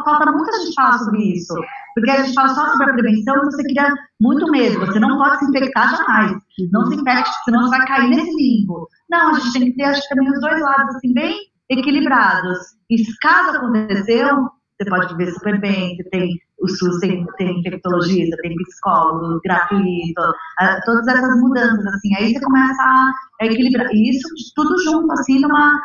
[0.04, 1.54] Falta muita gente falar sobre isso,
[1.94, 5.18] porque a gente fala só sobre a prevenção e você cria muito medo, você não
[5.18, 6.32] pode se infectar jamais,
[6.70, 8.88] não se infecte, senão você vai cair nesse limbo.
[9.10, 12.58] Não, a gente tem que ter, acho que também os dois lados, assim, bem equilibrados.
[12.90, 14.48] E caso aconteceu,
[14.80, 20.22] você pode viver super bem, você tem o SUS tem, tem infectologista, tem psicólogo gratuito,
[20.22, 25.40] uh, todas essas mudanças, assim, aí você começa a, equilibrar, e isso tudo junto, assim,
[25.40, 25.76] numa,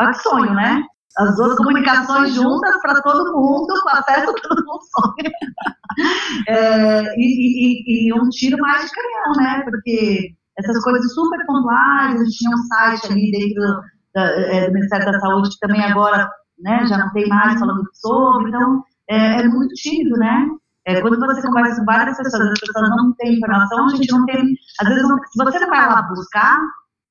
[0.00, 0.82] olha que sonho, né?
[1.16, 5.30] As duas comunicações juntas para todo mundo, com acesso a todo mundo sonha.
[6.48, 9.62] é, e, e, e, um tiro mais de canhão, né?
[9.64, 13.62] Porque essas coisas super pontuais, a gente tinha um site ali dentro
[14.14, 17.82] do, é, do Ministério da Saúde que também agora né, já não tem mais falando
[17.94, 20.46] sobre, então é, é muito tímido, né?
[20.86, 24.26] É, quando você conversa com várias pessoas, as pessoas não têm informação, a gente não
[24.26, 24.54] tem.
[24.80, 26.60] Às vezes, não, se você não vai lá buscar,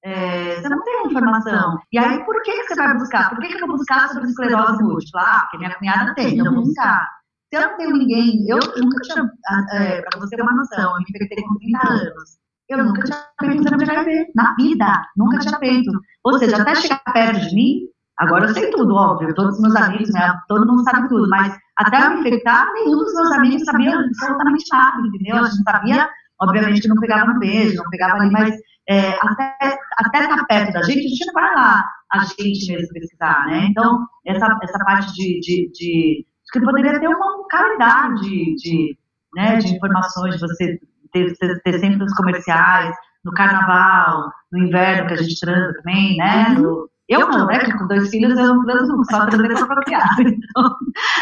[0.03, 1.79] é, você não tem informação.
[1.91, 3.29] E aí, por que, que você vai buscar?
[3.29, 5.21] Por que, que eu vou buscar sobre esclerose múltipla?
[5.21, 7.07] Ah, porque minha cunhada tem, então eu vou buscar.
[7.51, 10.91] Se eu não tenho ninguém, eu nunca tinha, ah, é, para você ter uma noção,
[10.91, 12.37] eu me infectei com 30 anos.
[12.69, 15.91] Eu nunca tinha feito exame de HIV, na vida, nunca tinha feito.
[16.23, 17.80] Ou seja, até chegar perto de mim,
[18.17, 21.58] agora eu sei tudo, óbvio, todos os meus amigos, né, todo mundo sabe tudo, mas
[21.78, 25.38] até eu me infectar, nenhum dos meus amigos sabia absolutamente nada, entendeu?
[25.38, 26.10] A gente sabia,
[26.41, 28.56] obviamente, que não pegava no beijo, não pegava ali, mas
[28.89, 32.71] é, até, até estar tá perto da gente, a gente não vai lá a gente
[32.71, 33.65] mesmo pesquisar, né?
[33.69, 38.97] Então, essa, essa parte de, de, de que poderia ter uma qualidade de, de,
[39.34, 40.80] né, de informações, de você
[41.13, 46.49] ter, ter, sempre os comerciais, no carnaval, no inverno que a gente transa também, né?
[46.49, 47.60] No, eu não, né?
[47.60, 50.08] Porque com dois filhos eu não transo só transei com apropriado.
[50.26, 50.76] Então,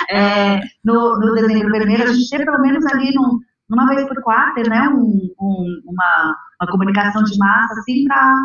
[0.09, 4.21] é, no, no dezembro vermelho, a gente tem pelo menos ali num, numa vez por
[4.21, 4.89] quarto, né?
[4.89, 8.35] Um, um, uma, uma comunicação de massa, assim, para.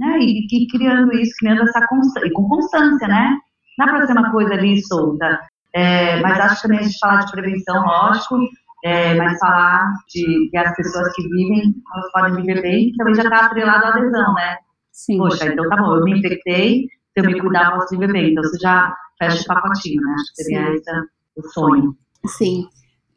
[0.00, 3.36] Né, e, e, criando isso, criando essa constância, e com constância, né?
[3.76, 5.40] Dá para ser uma coisa ali solta.
[5.74, 8.38] É, mas acho que também a gente falar de prevenção, lógico,
[8.84, 13.24] é, mas falar de que as pessoas que vivem, elas podem viver bem, também já
[13.24, 14.56] está atrelado à adesão, né?
[14.92, 15.18] Sim.
[15.18, 18.32] Poxa, então tá bom, eu me infectei, se eu me cuidar, posso viver bem.
[18.32, 20.14] Então você já fecha o pacotinho, né?
[20.14, 20.90] Acho que seria esse
[21.36, 21.96] o sonho.
[22.26, 22.66] Sim.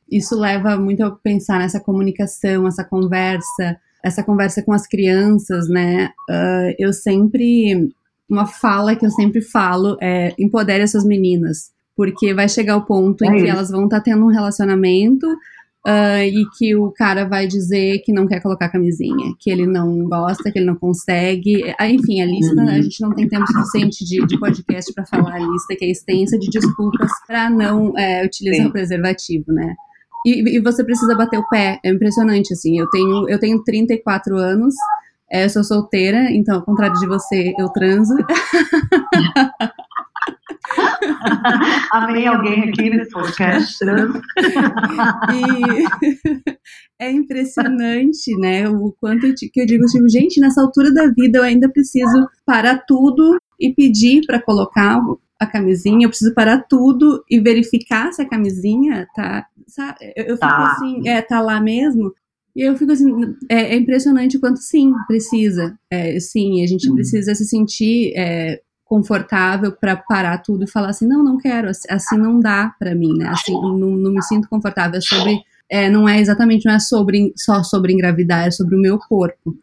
[0.09, 6.11] Isso leva muito a pensar nessa comunicação, essa conversa, essa conversa com as crianças, né?
[6.29, 7.93] Uh, eu sempre.
[8.29, 11.71] Uma fala que eu sempre falo é empodere essas meninas.
[11.95, 15.27] Porque vai chegar o ponto é em que elas vão estar tá tendo um relacionamento
[15.85, 20.03] Uh, e que o cara vai dizer que não quer colocar camisinha, que ele não
[20.07, 21.63] gosta, que ele não consegue.
[21.63, 22.69] Uh, enfim, a lista, uhum.
[22.69, 25.89] a gente não tem tempo suficiente de, de podcast para falar a lista, que é
[25.89, 28.69] extensa, de desculpas para não é, utilizar Sim.
[28.69, 29.73] o preservativo, né?
[30.23, 32.77] E, e, você precisa bater o pé, é impressionante, assim.
[32.77, 34.75] Eu tenho, eu tenho 34 anos,
[35.31, 38.13] é, eu sou solteira, então, ao contrário de você, eu transo.
[41.91, 43.77] Amei alguém aqui nesse podcast.
[45.33, 45.85] e
[46.99, 48.67] é impressionante, né?
[48.69, 52.27] O quanto eu, que eu digo, tipo, gente, nessa altura da vida eu ainda preciso
[52.45, 54.99] parar tudo e pedir para colocar
[55.39, 59.97] a camisinha, eu preciso parar tudo e verificar se a camisinha tá, sabe?
[60.15, 60.71] Eu, eu fico tá.
[60.71, 62.13] assim, é, tá lá mesmo.
[62.55, 63.09] E eu fico assim,
[63.49, 65.75] é, é impressionante o quanto sim, precisa.
[65.89, 66.95] É, sim, a gente uhum.
[66.95, 68.61] precisa se sentir é,
[68.91, 73.17] confortável para parar tudo e falar assim, não, não quero, assim não dá para mim,
[73.17, 73.29] né?
[73.29, 74.97] Assim, não, não, me sinto confortável.
[74.97, 78.81] É sobre, é, não é exatamente, não é sobre, só sobre engravidar, é sobre o
[78.81, 79.55] meu corpo,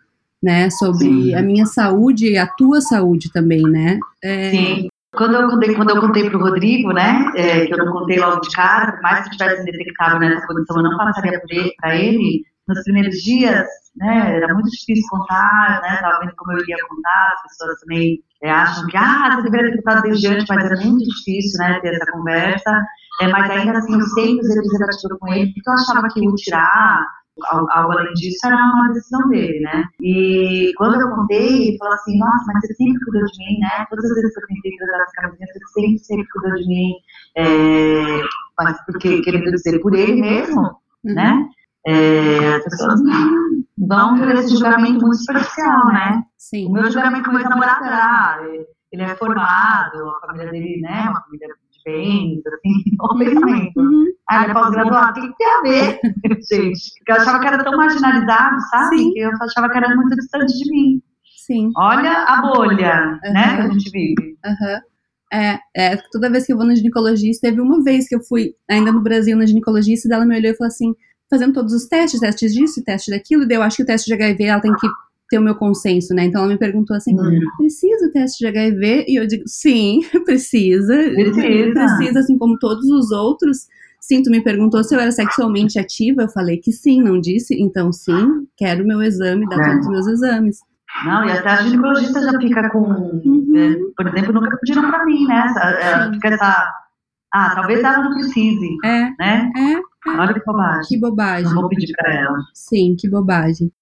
[0.42, 0.70] né?
[0.70, 1.34] Sobre sim.
[1.34, 3.98] a minha saúde e a tua saúde também, né?
[4.24, 4.88] É, sim.
[5.14, 8.40] Quando eu contei, quando eu contei pro Rodrigo, né, é, que eu não contei logo
[8.40, 11.38] de cara, por mais que tivesse detectado nessa condição, eu não passaria
[11.78, 16.58] para ele, nos primeiros dias, né, era muito difícil contar, né, tava vendo como eu
[16.68, 20.46] ia contar, as pessoas também é, acham que, ah, você deveria ter contado desde antes,
[20.48, 22.86] mas era muito difícil, né, ter essa conversa,
[23.22, 26.34] é, mas ainda assim, eu sempre usei preservativo com ele, porque eu achava que o
[26.34, 27.06] tirar,
[27.50, 32.18] algo além disso, era uma decisão dele, né, e quando eu contei, ele falou assim,
[32.18, 34.98] nossa, mas você sempre cuidou de mim, né, todas as vezes que eu tentei cuidar
[34.98, 36.92] das camisinhas, você sempre, sempre cuidou de mim,
[37.36, 38.22] é,
[38.58, 41.14] mas porque, querendo dizer, por ele mesmo, uhum.
[41.14, 41.48] né,
[41.86, 43.00] é, as pessoas
[43.78, 46.22] vão ter esse julgamento muito superficial, né?
[46.36, 46.66] Sim.
[46.66, 48.38] O meu julgamento com o ex-namorado era, ah,
[48.92, 53.80] ele é formado, a família dele, né, uma família de bens, assim, o uhum, pensamento.
[53.80, 54.04] Uhum.
[54.28, 56.00] Ah, ele é pós-graduado, o que tem a ver,
[56.50, 56.94] gente?
[56.98, 58.98] Porque eu achava que era tão marginalizado, sabe?
[58.98, 59.12] Sim.
[59.12, 61.02] Que eu achava que era muito distante de mim.
[61.46, 61.70] Sim.
[61.76, 63.32] Olha a bolha, uhum.
[63.32, 64.36] né, que a gente vive.
[64.44, 64.80] Uhum.
[65.30, 68.54] É, é, toda vez que eu vou no ginecologista, teve uma vez que eu fui
[68.68, 70.94] ainda no Brasil na ginecologista, e ela me olhou e falou assim:
[71.30, 74.14] fazendo todos os testes, testes disso, testes daquilo, e eu acho que o teste de
[74.14, 74.88] HIV ela tem que
[75.28, 76.24] ter o meu consenso, né?
[76.24, 77.40] Então ela me perguntou assim: hum.
[77.58, 79.04] precisa o teste de HIV?
[79.08, 80.94] E eu digo: sim, precisa.
[80.94, 81.72] Precisa.
[81.72, 83.66] Precisa, assim como todos os outros.
[84.00, 87.60] Sim, tu me perguntou se eu era sexualmente ativa, eu falei que sim, não disse,
[87.60, 89.70] então sim, quero meu exame, dar é.
[89.70, 90.58] todos os meus exames.
[91.04, 93.52] Não, e até a ginecologista já fica com, uhum.
[93.56, 95.44] é, por exemplo, nunca pediram pra mim, né?
[95.46, 96.72] Essa, fica essa,
[97.34, 99.52] ah, talvez ela não precise, é, né?
[99.56, 99.87] É.
[100.06, 100.88] Olha que bobagem.
[100.88, 101.44] Que bobagem.
[101.44, 102.38] Não vou pedir para ela.
[102.54, 103.72] Sim, que bobagem.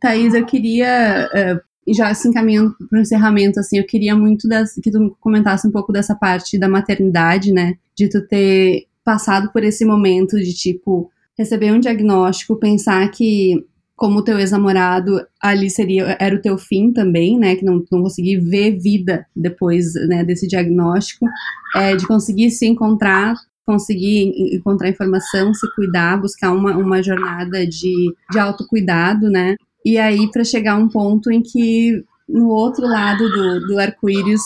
[0.00, 4.74] Thaís, eu queria, uh, já se encaminhando para o encerramento, assim, eu queria muito das,
[4.74, 7.74] que tu comentasse um pouco dessa parte da maternidade, né?
[7.96, 13.64] De tu ter passado por esse momento de, tipo, receber um diagnóstico, pensar que
[13.96, 18.02] como o teu ex-namorado ali seria era o teu fim também, né, que não, não
[18.02, 21.26] conseguir ver vida depois, né, desse diagnóstico,
[21.74, 23.34] é, de conseguir se encontrar
[23.68, 29.56] conseguir encontrar informação, se cuidar, buscar uma, uma jornada de, de autocuidado, né?
[29.84, 34.40] E aí para chegar a um ponto em que no outro lado do, do arco-íris,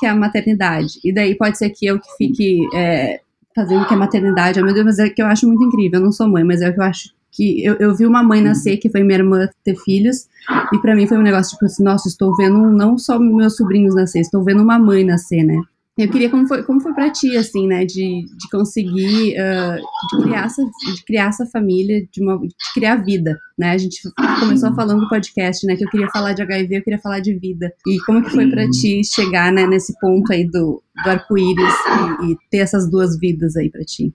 [0.00, 0.98] que é a maternidade.
[1.04, 3.20] E daí pode ser que eu que fique é,
[3.54, 6.00] fazendo que a maternidade, oh meu Deus, mas é que eu acho muito incrível.
[6.00, 8.22] Eu não sou mãe, mas é o que eu acho que eu, eu vi uma
[8.22, 10.26] mãe nascer, que foi minha irmã ter filhos,
[10.72, 13.94] e para mim foi um negócio tipo assim, nossa, estou vendo não só meus sobrinhos
[13.94, 15.60] nascer, estou vendo uma mãe nascer, né?
[15.98, 19.76] Eu queria como foi, como foi para ti, assim, né, de, de conseguir, uh,
[20.18, 23.70] de, criar essa, de criar essa família, de, uma, de criar vida, né?
[23.70, 24.02] A gente
[24.38, 27.32] começou falando do podcast, né, que eu queria falar de HIV, eu queria falar de
[27.38, 27.72] vida.
[27.86, 31.74] E como que foi para ti chegar, né, nesse ponto aí do, do arco-íris
[32.20, 34.12] e, e, ter essas duas vidas aí para ti?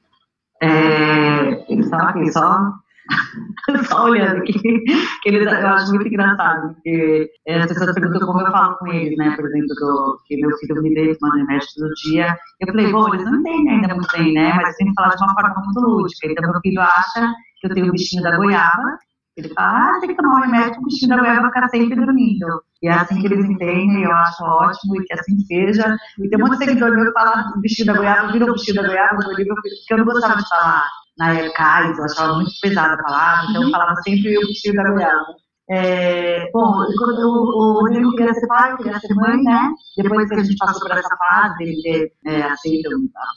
[0.62, 2.74] É, estão aqui só
[3.88, 8.52] só olhando aqui, que eles, eu acho muito engraçado, porque as pessoas perguntam como eu
[8.52, 11.93] falo com eles, né, por exemplo, do, que meu filho me deu tomando remédio todo
[12.06, 15.15] dia, eu falei, bom, eles não entendem ainda muito bem, né, mas tem que falar
[15.15, 18.36] de uma forma muito lúdica, então meu filho acha que eu tenho o bichinho da
[18.36, 18.97] goiaba,
[19.38, 22.45] ele fala, ah, tem que tomar um remédio o bichinho da goiaba ficar sempre dormindo.
[22.84, 25.95] E é assim que eles entendem, eu acho ótimo, e que assim seja.
[26.19, 28.82] E tem um monte de seguidor meu que fala bichinho da goiaba, virou o bichinho
[28.82, 30.86] da goiaba no livro, porque eu não gostava de falar
[31.22, 33.72] na ECAIS, eu achava muito pesada a palavra, então eu uhum.
[33.72, 35.36] falava sempre o bichinho da goiaba.
[35.70, 39.70] É, bom, quando o Rodrigo queria ser pai, queria ser mãe, né?
[39.96, 42.90] Depois que a gente passou por essa fase, ele ter é, aceito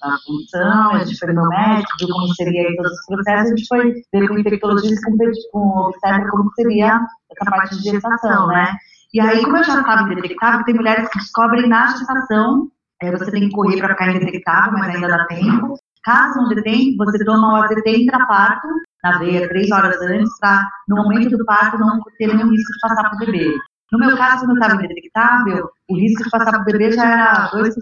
[0.02, 3.52] a, a função, a gente foi no médico, viu como seria aí todos os processos,
[3.52, 5.16] a gente foi ver com infectologista, com,
[5.52, 8.74] com obstetra, como seria essa parte de gestação, né?
[9.12, 12.68] E aí, como eu já estava indetectável, tem mulheres que descobrem na gestação,
[13.00, 15.76] é, você tem que correr para ficar indetectável, mas ainda dá tempo.
[16.04, 18.68] Caso não dê tempo, você toma o AZT intraparto,
[19.02, 22.80] na veia, três horas antes, para, no momento do parto, não ter nenhum risco de
[22.80, 23.54] passar para o bebê.
[23.92, 27.50] No meu caso, quando estava indetectável, o risco de passar para o bebê já era
[27.50, 27.72] 2%,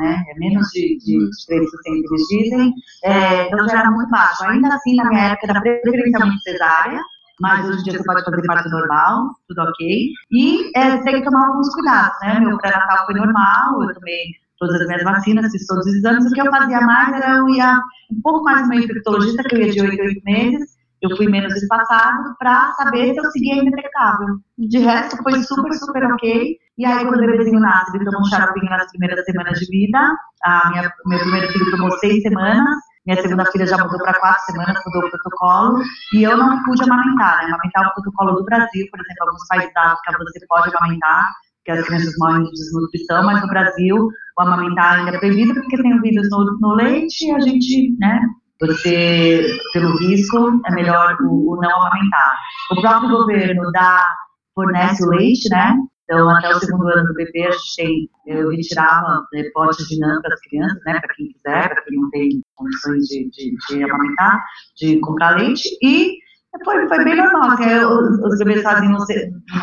[0.00, 0.24] né?
[0.28, 2.72] É menos de, de 3%, eles dizem.
[3.04, 4.44] É, então já era muito baixo.
[4.44, 7.00] Ainda assim, na minha época, era preferencialmente cesárea,
[7.40, 10.08] mas hoje em dia você pode fazer parto normal, tudo ok.
[10.30, 12.40] E é, tem que tomar alguns cuidados, né?
[12.40, 14.18] Meu pré-natal foi normal, eu tomei
[14.58, 16.26] todas as minhas vacinas, fiz todos os exames.
[16.26, 17.78] O que eu fazia mais era eu ia
[18.10, 20.78] um pouco mais no meu infectologista, que eu ia de 8 a 8 meses.
[21.00, 24.40] Eu fui menos espaçado para saber se eu seguia indetectável.
[24.58, 26.56] De resto, foi super, super ok.
[26.76, 29.98] E aí, quando o bebezinho nasce, ele tomou um xaropinho nas primeiras semanas de vida.
[30.42, 34.44] A minha, meu primeiro filho tomou seis semanas, minha segunda filha já mudou para quatro
[34.46, 35.82] semanas, mudou o protocolo,
[36.14, 37.46] e eu não pude amamentar, né?
[37.46, 41.24] Amamentar é o protocolo do Brasil, por exemplo, alguns países da África você pode amamentar,
[41.68, 45.82] porque as crianças morrem de desnutrição, mas no Brasil o amamentar ainda é proibido porque
[45.82, 48.20] tem o vírus no, no leite e a gente, né,
[48.60, 52.36] você, pelo risco, é melhor o, o, não amamentar.
[52.72, 54.06] O próprio governo dá,
[54.54, 55.76] fornece o leite, né?
[56.04, 59.98] Então, até o segundo ano do bebê, a gente tem, eu retirava né, potes de
[60.00, 63.54] NAN para as crianças, né, para quem quiser, para quem não tem condições de, de,
[63.68, 64.42] de amamentar,
[64.76, 66.16] de comprar leite, e
[66.64, 68.90] foi, foi bem normal, assim, os, bebês fazem,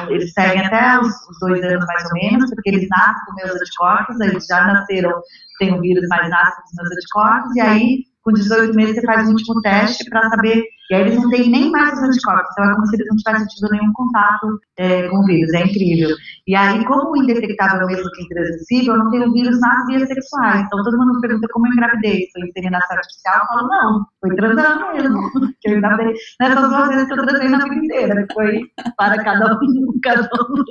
[0.09, 3.55] eles seguem até os, os, dois anos mais ou menos, porque eles nascem com meus
[3.55, 5.13] anticorpos, eles já nasceram
[5.57, 9.05] sem o vírus, mas nascem com os meus anticorpos, e aí com 18 meses você
[9.05, 12.49] faz o último teste para saber, e aí eles não têm nem mais os anticorpos,
[12.51, 15.63] então é como se eles não tivessem tido nenhum contato é, com o vírus, é
[15.63, 16.09] incrível.
[16.47, 20.07] E aí, como o indetectável é mesmo que intransmissível, não tem o vírus nas vias
[20.07, 24.35] sexuais, então todo mundo pergunta como eu engravidei, foi inseminação artificial, eu falo, não, foi
[24.35, 28.61] transando mesmo, que eu engravidei nessas duas vezes que eu transei na vida inteira, foi
[28.97, 30.63] para cada um, cada um.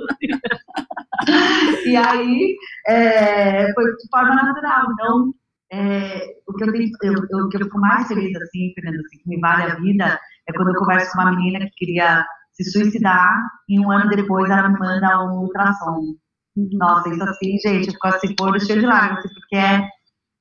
[1.87, 5.33] e aí, é, foi de forma natural, então
[5.75, 9.17] é, o que eu, tenho, eu, eu, que eu fico mais feliz, assim, Fernanda, assim,
[9.17, 12.71] que me vale a vida, é quando eu converso com uma menina que queria se
[12.71, 16.15] suicidar e um ano depois ela me manda um ultrassom.
[16.55, 19.89] Nossa, isso assim, gente, ficou assim, pôr cheio de lágrimas, porque é,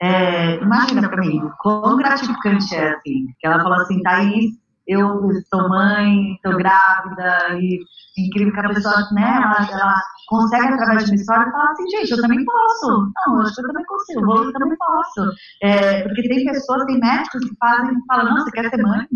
[0.00, 4.52] é, imagina pra mim, quão gratificante é, assim, que ela falou assim, Thaís,
[4.86, 7.80] eu sou mãe, estou grávida, e
[8.16, 12.10] incrível que a pessoa, né, ela, ela consegue, através de uma história, falar assim, gente,
[12.10, 13.12] eu também posso.
[13.26, 15.32] Não, eu também consigo, eu também posso.
[15.62, 19.06] É, porque tem pessoas, tem médicos que fazem, falam, não, você quer ser mãe?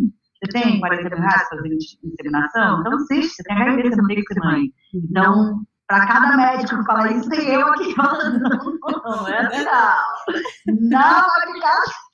[0.42, 1.68] Você tem 40 mil reais fazer
[2.04, 2.80] inseminação?
[2.80, 4.62] Então, existe, você tem HIV, você não tem que ser mãe.
[4.94, 9.64] Então, para cada médico que fala isso, tem eu aqui falando, não, não, é assim,
[9.64, 10.98] não.
[10.98, 12.07] Assim.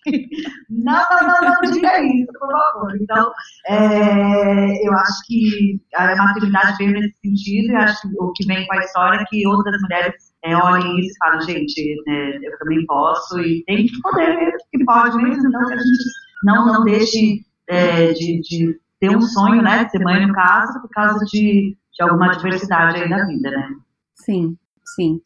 [0.69, 2.97] Não, não, não, não diga isso, por favor.
[3.01, 3.33] Então,
[3.67, 8.67] é, eu acho que a maternidade veio nesse sentido e acho que o que vem
[8.67, 12.59] com a história é que outras mulheres é, olhem isso e falam, gente, né, eu
[12.59, 16.05] também posso e tem que poder, que pode mesmo, então que a gente
[16.45, 20.81] não, não deixe é, de, de ter um sonho, né, de ser mãe no caso,
[20.83, 23.69] por causa de de alguma diversidade aí da vida, né?
[24.15, 24.57] Sim,
[24.95, 25.21] sim.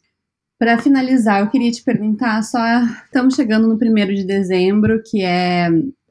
[0.59, 2.59] Para finalizar, eu queria te perguntar, só
[3.05, 5.69] estamos chegando no primeiro de dezembro, que é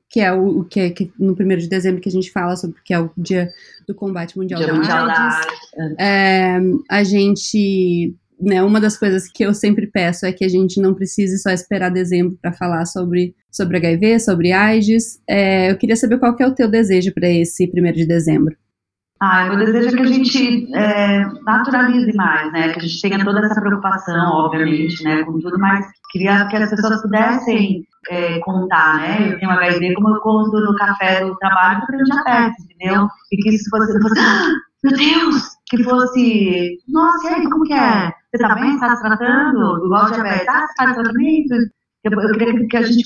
[0.10, 2.78] que é o, que, é, que no primeiro de dezembro que a gente fala sobre
[2.84, 3.50] que é o dia
[3.86, 5.48] do combate mundial dia da mundial AIDS.
[6.00, 10.80] É, a gente, né, uma das coisas que eu sempre peço é que a gente
[10.80, 15.20] não precise só esperar dezembro para falar sobre sobre HIV, sobre AIDS.
[15.28, 18.56] É, eu queria saber qual que é o teu desejo para esse primeiro de dezembro.
[19.20, 22.70] Ah, eu desejo que a gente é, naturalize mais, né?
[22.70, 25.24] Que a gente tenha toda essa preocupação, obviamente, né?
[25.24, 29.34] Com tudo, mas queria que as pessoas pudessem é, contar, né?
[29.34, 33.08] Eu tenho HIV, como eu conto no café do trabalho, porque eu diabetes, entendeu?
[33.32, 34.52] E que isso fosse, fosse ah,
[34.84, 38.12] meu Deus, que fosse, nossa, e aí, como que é?
[38.32, 38.76] Você tá bem?
[38.76, 39.86] Está se tratando?
[39.86, 41.54] Igual diabetes, ah, você faz tratamento?
[42.04, 43.04] Eu, eu queria que a gente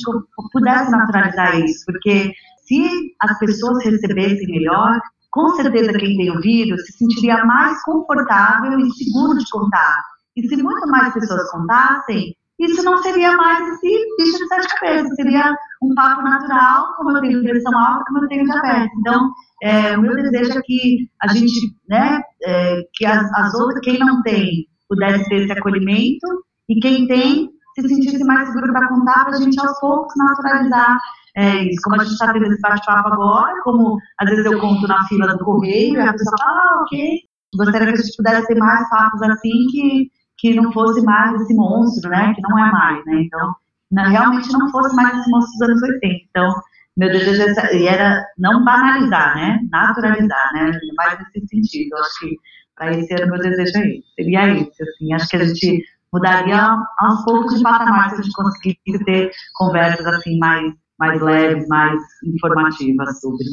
[0.51, 2.33] pudesse naturalizar isso, porque
[2.65, 4.99] se as pessoas recebessem melhor,
[5.31, 10.03] com certeza quem tem o vírus se sentiria mais confortável e seguro de contar.
[10.35, 15.15] E se muito mais pessoas contassem, isso não seria mais esse bicho de sete cabeças,
[15.15, 18.91] seria um papo natural, como eu tenho pressão alta, como eu tenho diabetes.
[18.99, 19.31] Então,
[19.63, 23.97] é, o meu desejo é que a gente, né, é, que as, as outras, quem
[23.97, 26.27] não tem, pudesse ter esse acolhimento,
[26.69, 30.97] e quem tem, se sentisse mais seguro para contar, para a gente aos poucos naturalizar
[31.35, 34.87] é isso, como a gente está tendo esse bate-papo agora, como às vezes eu conto
[34.87, 37.19] na fila do correio, e a pessoa fala, ah, ok,
[37.55, 41.53] gostaria que a gente pudesse ter mais papos assim, que, que não fosse mais esse
[41.55, 43.55] monstro, né, que não é mais, né, então,
[43.91, 46.53] não, realmente não fosse mais esse monstro dos anos 80, então,
[46.97, 47.43] meu desejo
[47.87, 52.35] era não banalizar, né, naturalizar, né, mais nesse sentido, acho que
[52.75, 56.77] para esse ano meu desejo é esse, seria esse, assim, acho que a gente mudaria
[56.99, 61.99] aos poucos de patamar se a gente conseguisse ter conversas assim mais mais leves, mais
[62.23, 63.43] informativas sobre.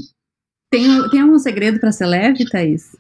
[0.71, 2.95] Tem, tem algum segredo para ser leve, Thaís?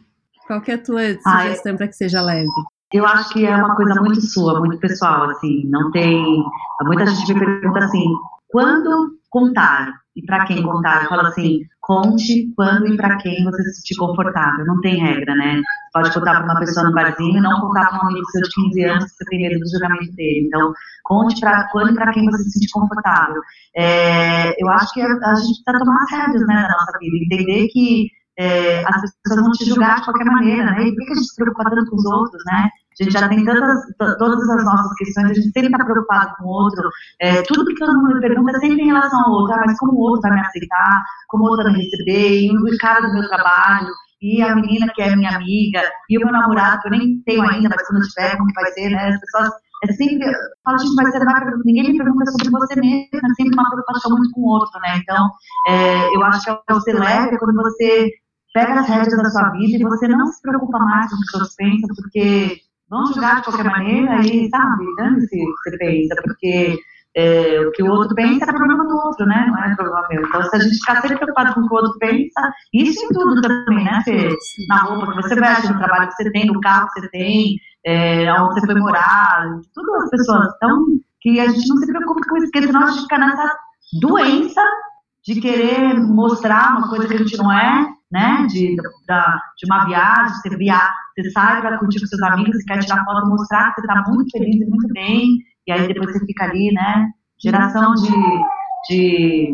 [0.46, 2.48] Qual é a tua sugestão para que seja leve?
[2.90, 6.42] Eu acho que é uma coisa muito sua, muito pessoal, assim, não tem...
[6.84, 8.06] Muita gente me pergunta assim,
[8.48, 9.92] quando contar?
[10.18, 11.04] E para quem contar?
[11.04, 14.66] Eu falo assim, conte quando e para quem você se sentir confortável.
[14.66, 15.62] Não tem regra, né?
[15.92, 18.48] Pode contar para uma pessoa no barzinho e não contar para um amigo seu de
[18.50, 20.46] 15 anos que você tem medo do julgamento dele.
[20.46, 20.72] Então,
[21.04, 23.40] conte para quando e para quem você se sentir confortável.
[23.76, 27.16] É, eu acho que a, a gente precisa tomar as rédeas né, da nossa vida,
[27.16, 30.86] entender que é, as pessoas vão te julgar de qualquer maneira, né?
[30.86, 32.70] E por que a gente se preocupa tanto com os outros, né?
[33.00, 33.80] A gente já tem tantas,
[34.18, 36.88] todas as nossas questões, a gente sempre está preocupado com o outro.
[37.20, 39.92] É, tudo que todo mundo pergunta é sempre em relação ao outro, ah, mas como
[39.92, 43.12] o outro vai me aceitar, como o outro vai me receber, e o cara do
[43.12, 43.88] meu trabalho,
[44.22, 47.42] e a menina que é minha amiga, e o meu namorado, que eu nem tenho
[47.42, 49.08] ainda, mas quando tiver, como vai ser, né?
[49.08, 49.50] As pessoas
[49.84, 50.26] é sempre,
[50.64, 51.04] fala, gente, vai,
[51.64, 54.96] ninguém me pergunta sobre você mesmo, é sempre uma preocupação muito com o outro, né?
[54.96, 55.28] Então,
[55.68, 58.10] é, eu acho que é o ser leve quando você
[58.58, 61.26] pega as rédeas da sua vida e você não se preocupa mais com o que
[61.26, 62.56] os outros pensam, porque
[62.90, 66.78] vão julgar de qualquer maneira e, sabe, dane-se o que você pensa, porque
[67.16, 69.46] é, o que o outro pensa é problema do outro, né?
[69.46, 70.26] Não é problema meu.
[70.26, 73.08] Então, se a gente ficar sempre preocupado com o que o outro pensa, isso em
[73.10, 74.28] tudo também, né, Fê?
[74.68, 77.56] Na roupa que você veste, no trabalho que você tem, no carro que você tem,
[77.86, 80.48] é, onde você foi morar, tudo as pessoas.
[80.56, 80.84] Então,
[81.20, 83.56] que a gente não se preocupe com isso, porque senão a gente fica nessa
[84.00, 84.62] doença
[85.24, 88.46] de querer mostrar uma coisa que a gente não é, né?
[88.48, 88.74] De,
[89.06, 92.78] da, de uma viagem, você, via, você sai para curtir com seus amigos, você quer
[92.78, 96.24] tirar foto, mostrar que você está muito feliz e muito bem, e aí depois você
[96.24, 97.08] fica ali, né?
[97.42, 98.10] Geração de,
[98.88, 99.52] de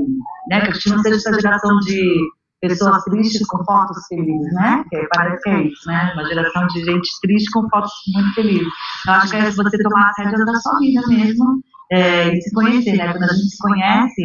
[0.48, 0.60] né?
[0.60, 2.18] Que a gente não seja essa geração de
[2.60, 4.84] pessoas tristes com fotos felizes, né?
[4.88, 6.12] Que parece que é isso, né?
[6.14, 8.68] Uma geração de gente triste com fotos muito felizes.
[9.02, 11.60] Então, acho que é você tomar as rédeas da sua vida mesmo
[11.92, 13.12] é, e se conhecer, né?
[13.12, 14.22] Quando a gente se conhece,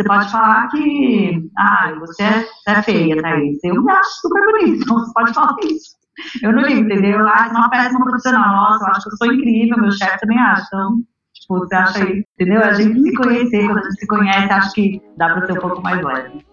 [0.00, 3.58] você pode falar que, ah, você é, você é feia, Thaís.
[3.62, 6.00] Eu me acho super bonita, então você pode falar isso.
[6.42, 7.26] Eu não ligo, entendeu?
[7.28, 8.56] Ah, você uma péssima profissional.
[8.56, 10.64] Nossa, eu acho que eu sou incrível, meu chefe também acha.
[10.66, 10.96] Então,
[11.34, 12.62] tipo, você acha isso, entendeu?
[12.62, 15.60] A gente se conhecer, quando a gente se conhece, acho que dá pra ser um
[15.60, 16.44] pouco mais leve.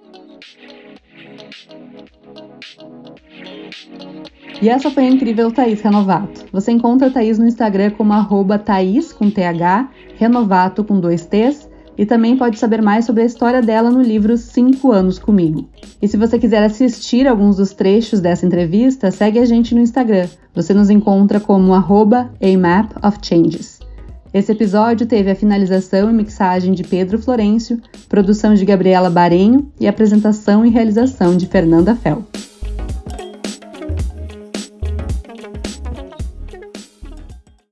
[4.62, 6.45] E essa foi a incrível Thaís Renovato.
[6.52, 11.70] Você encontra a Thaís no Instagram como arroba Thaís com TH, Renovato com dois T's,
[11.98, 15.68] e também pode saber mais sobre a história dela no livro 5 anos comigo.
[16.02, 20.28] E se você quiser assistir alguns dos trechos dessa entrevista, segue a gente no Instagram.
[20.54, 23.80] Você nos encontra como arroba amapofchanges.
[24.34, 29.88] Esse episódio teve a finalização e mixagem de Pedro Florencio, produção de Gabriela Barenho e
[29.88, 32.24] apresentação e realização de Fernanda Fel.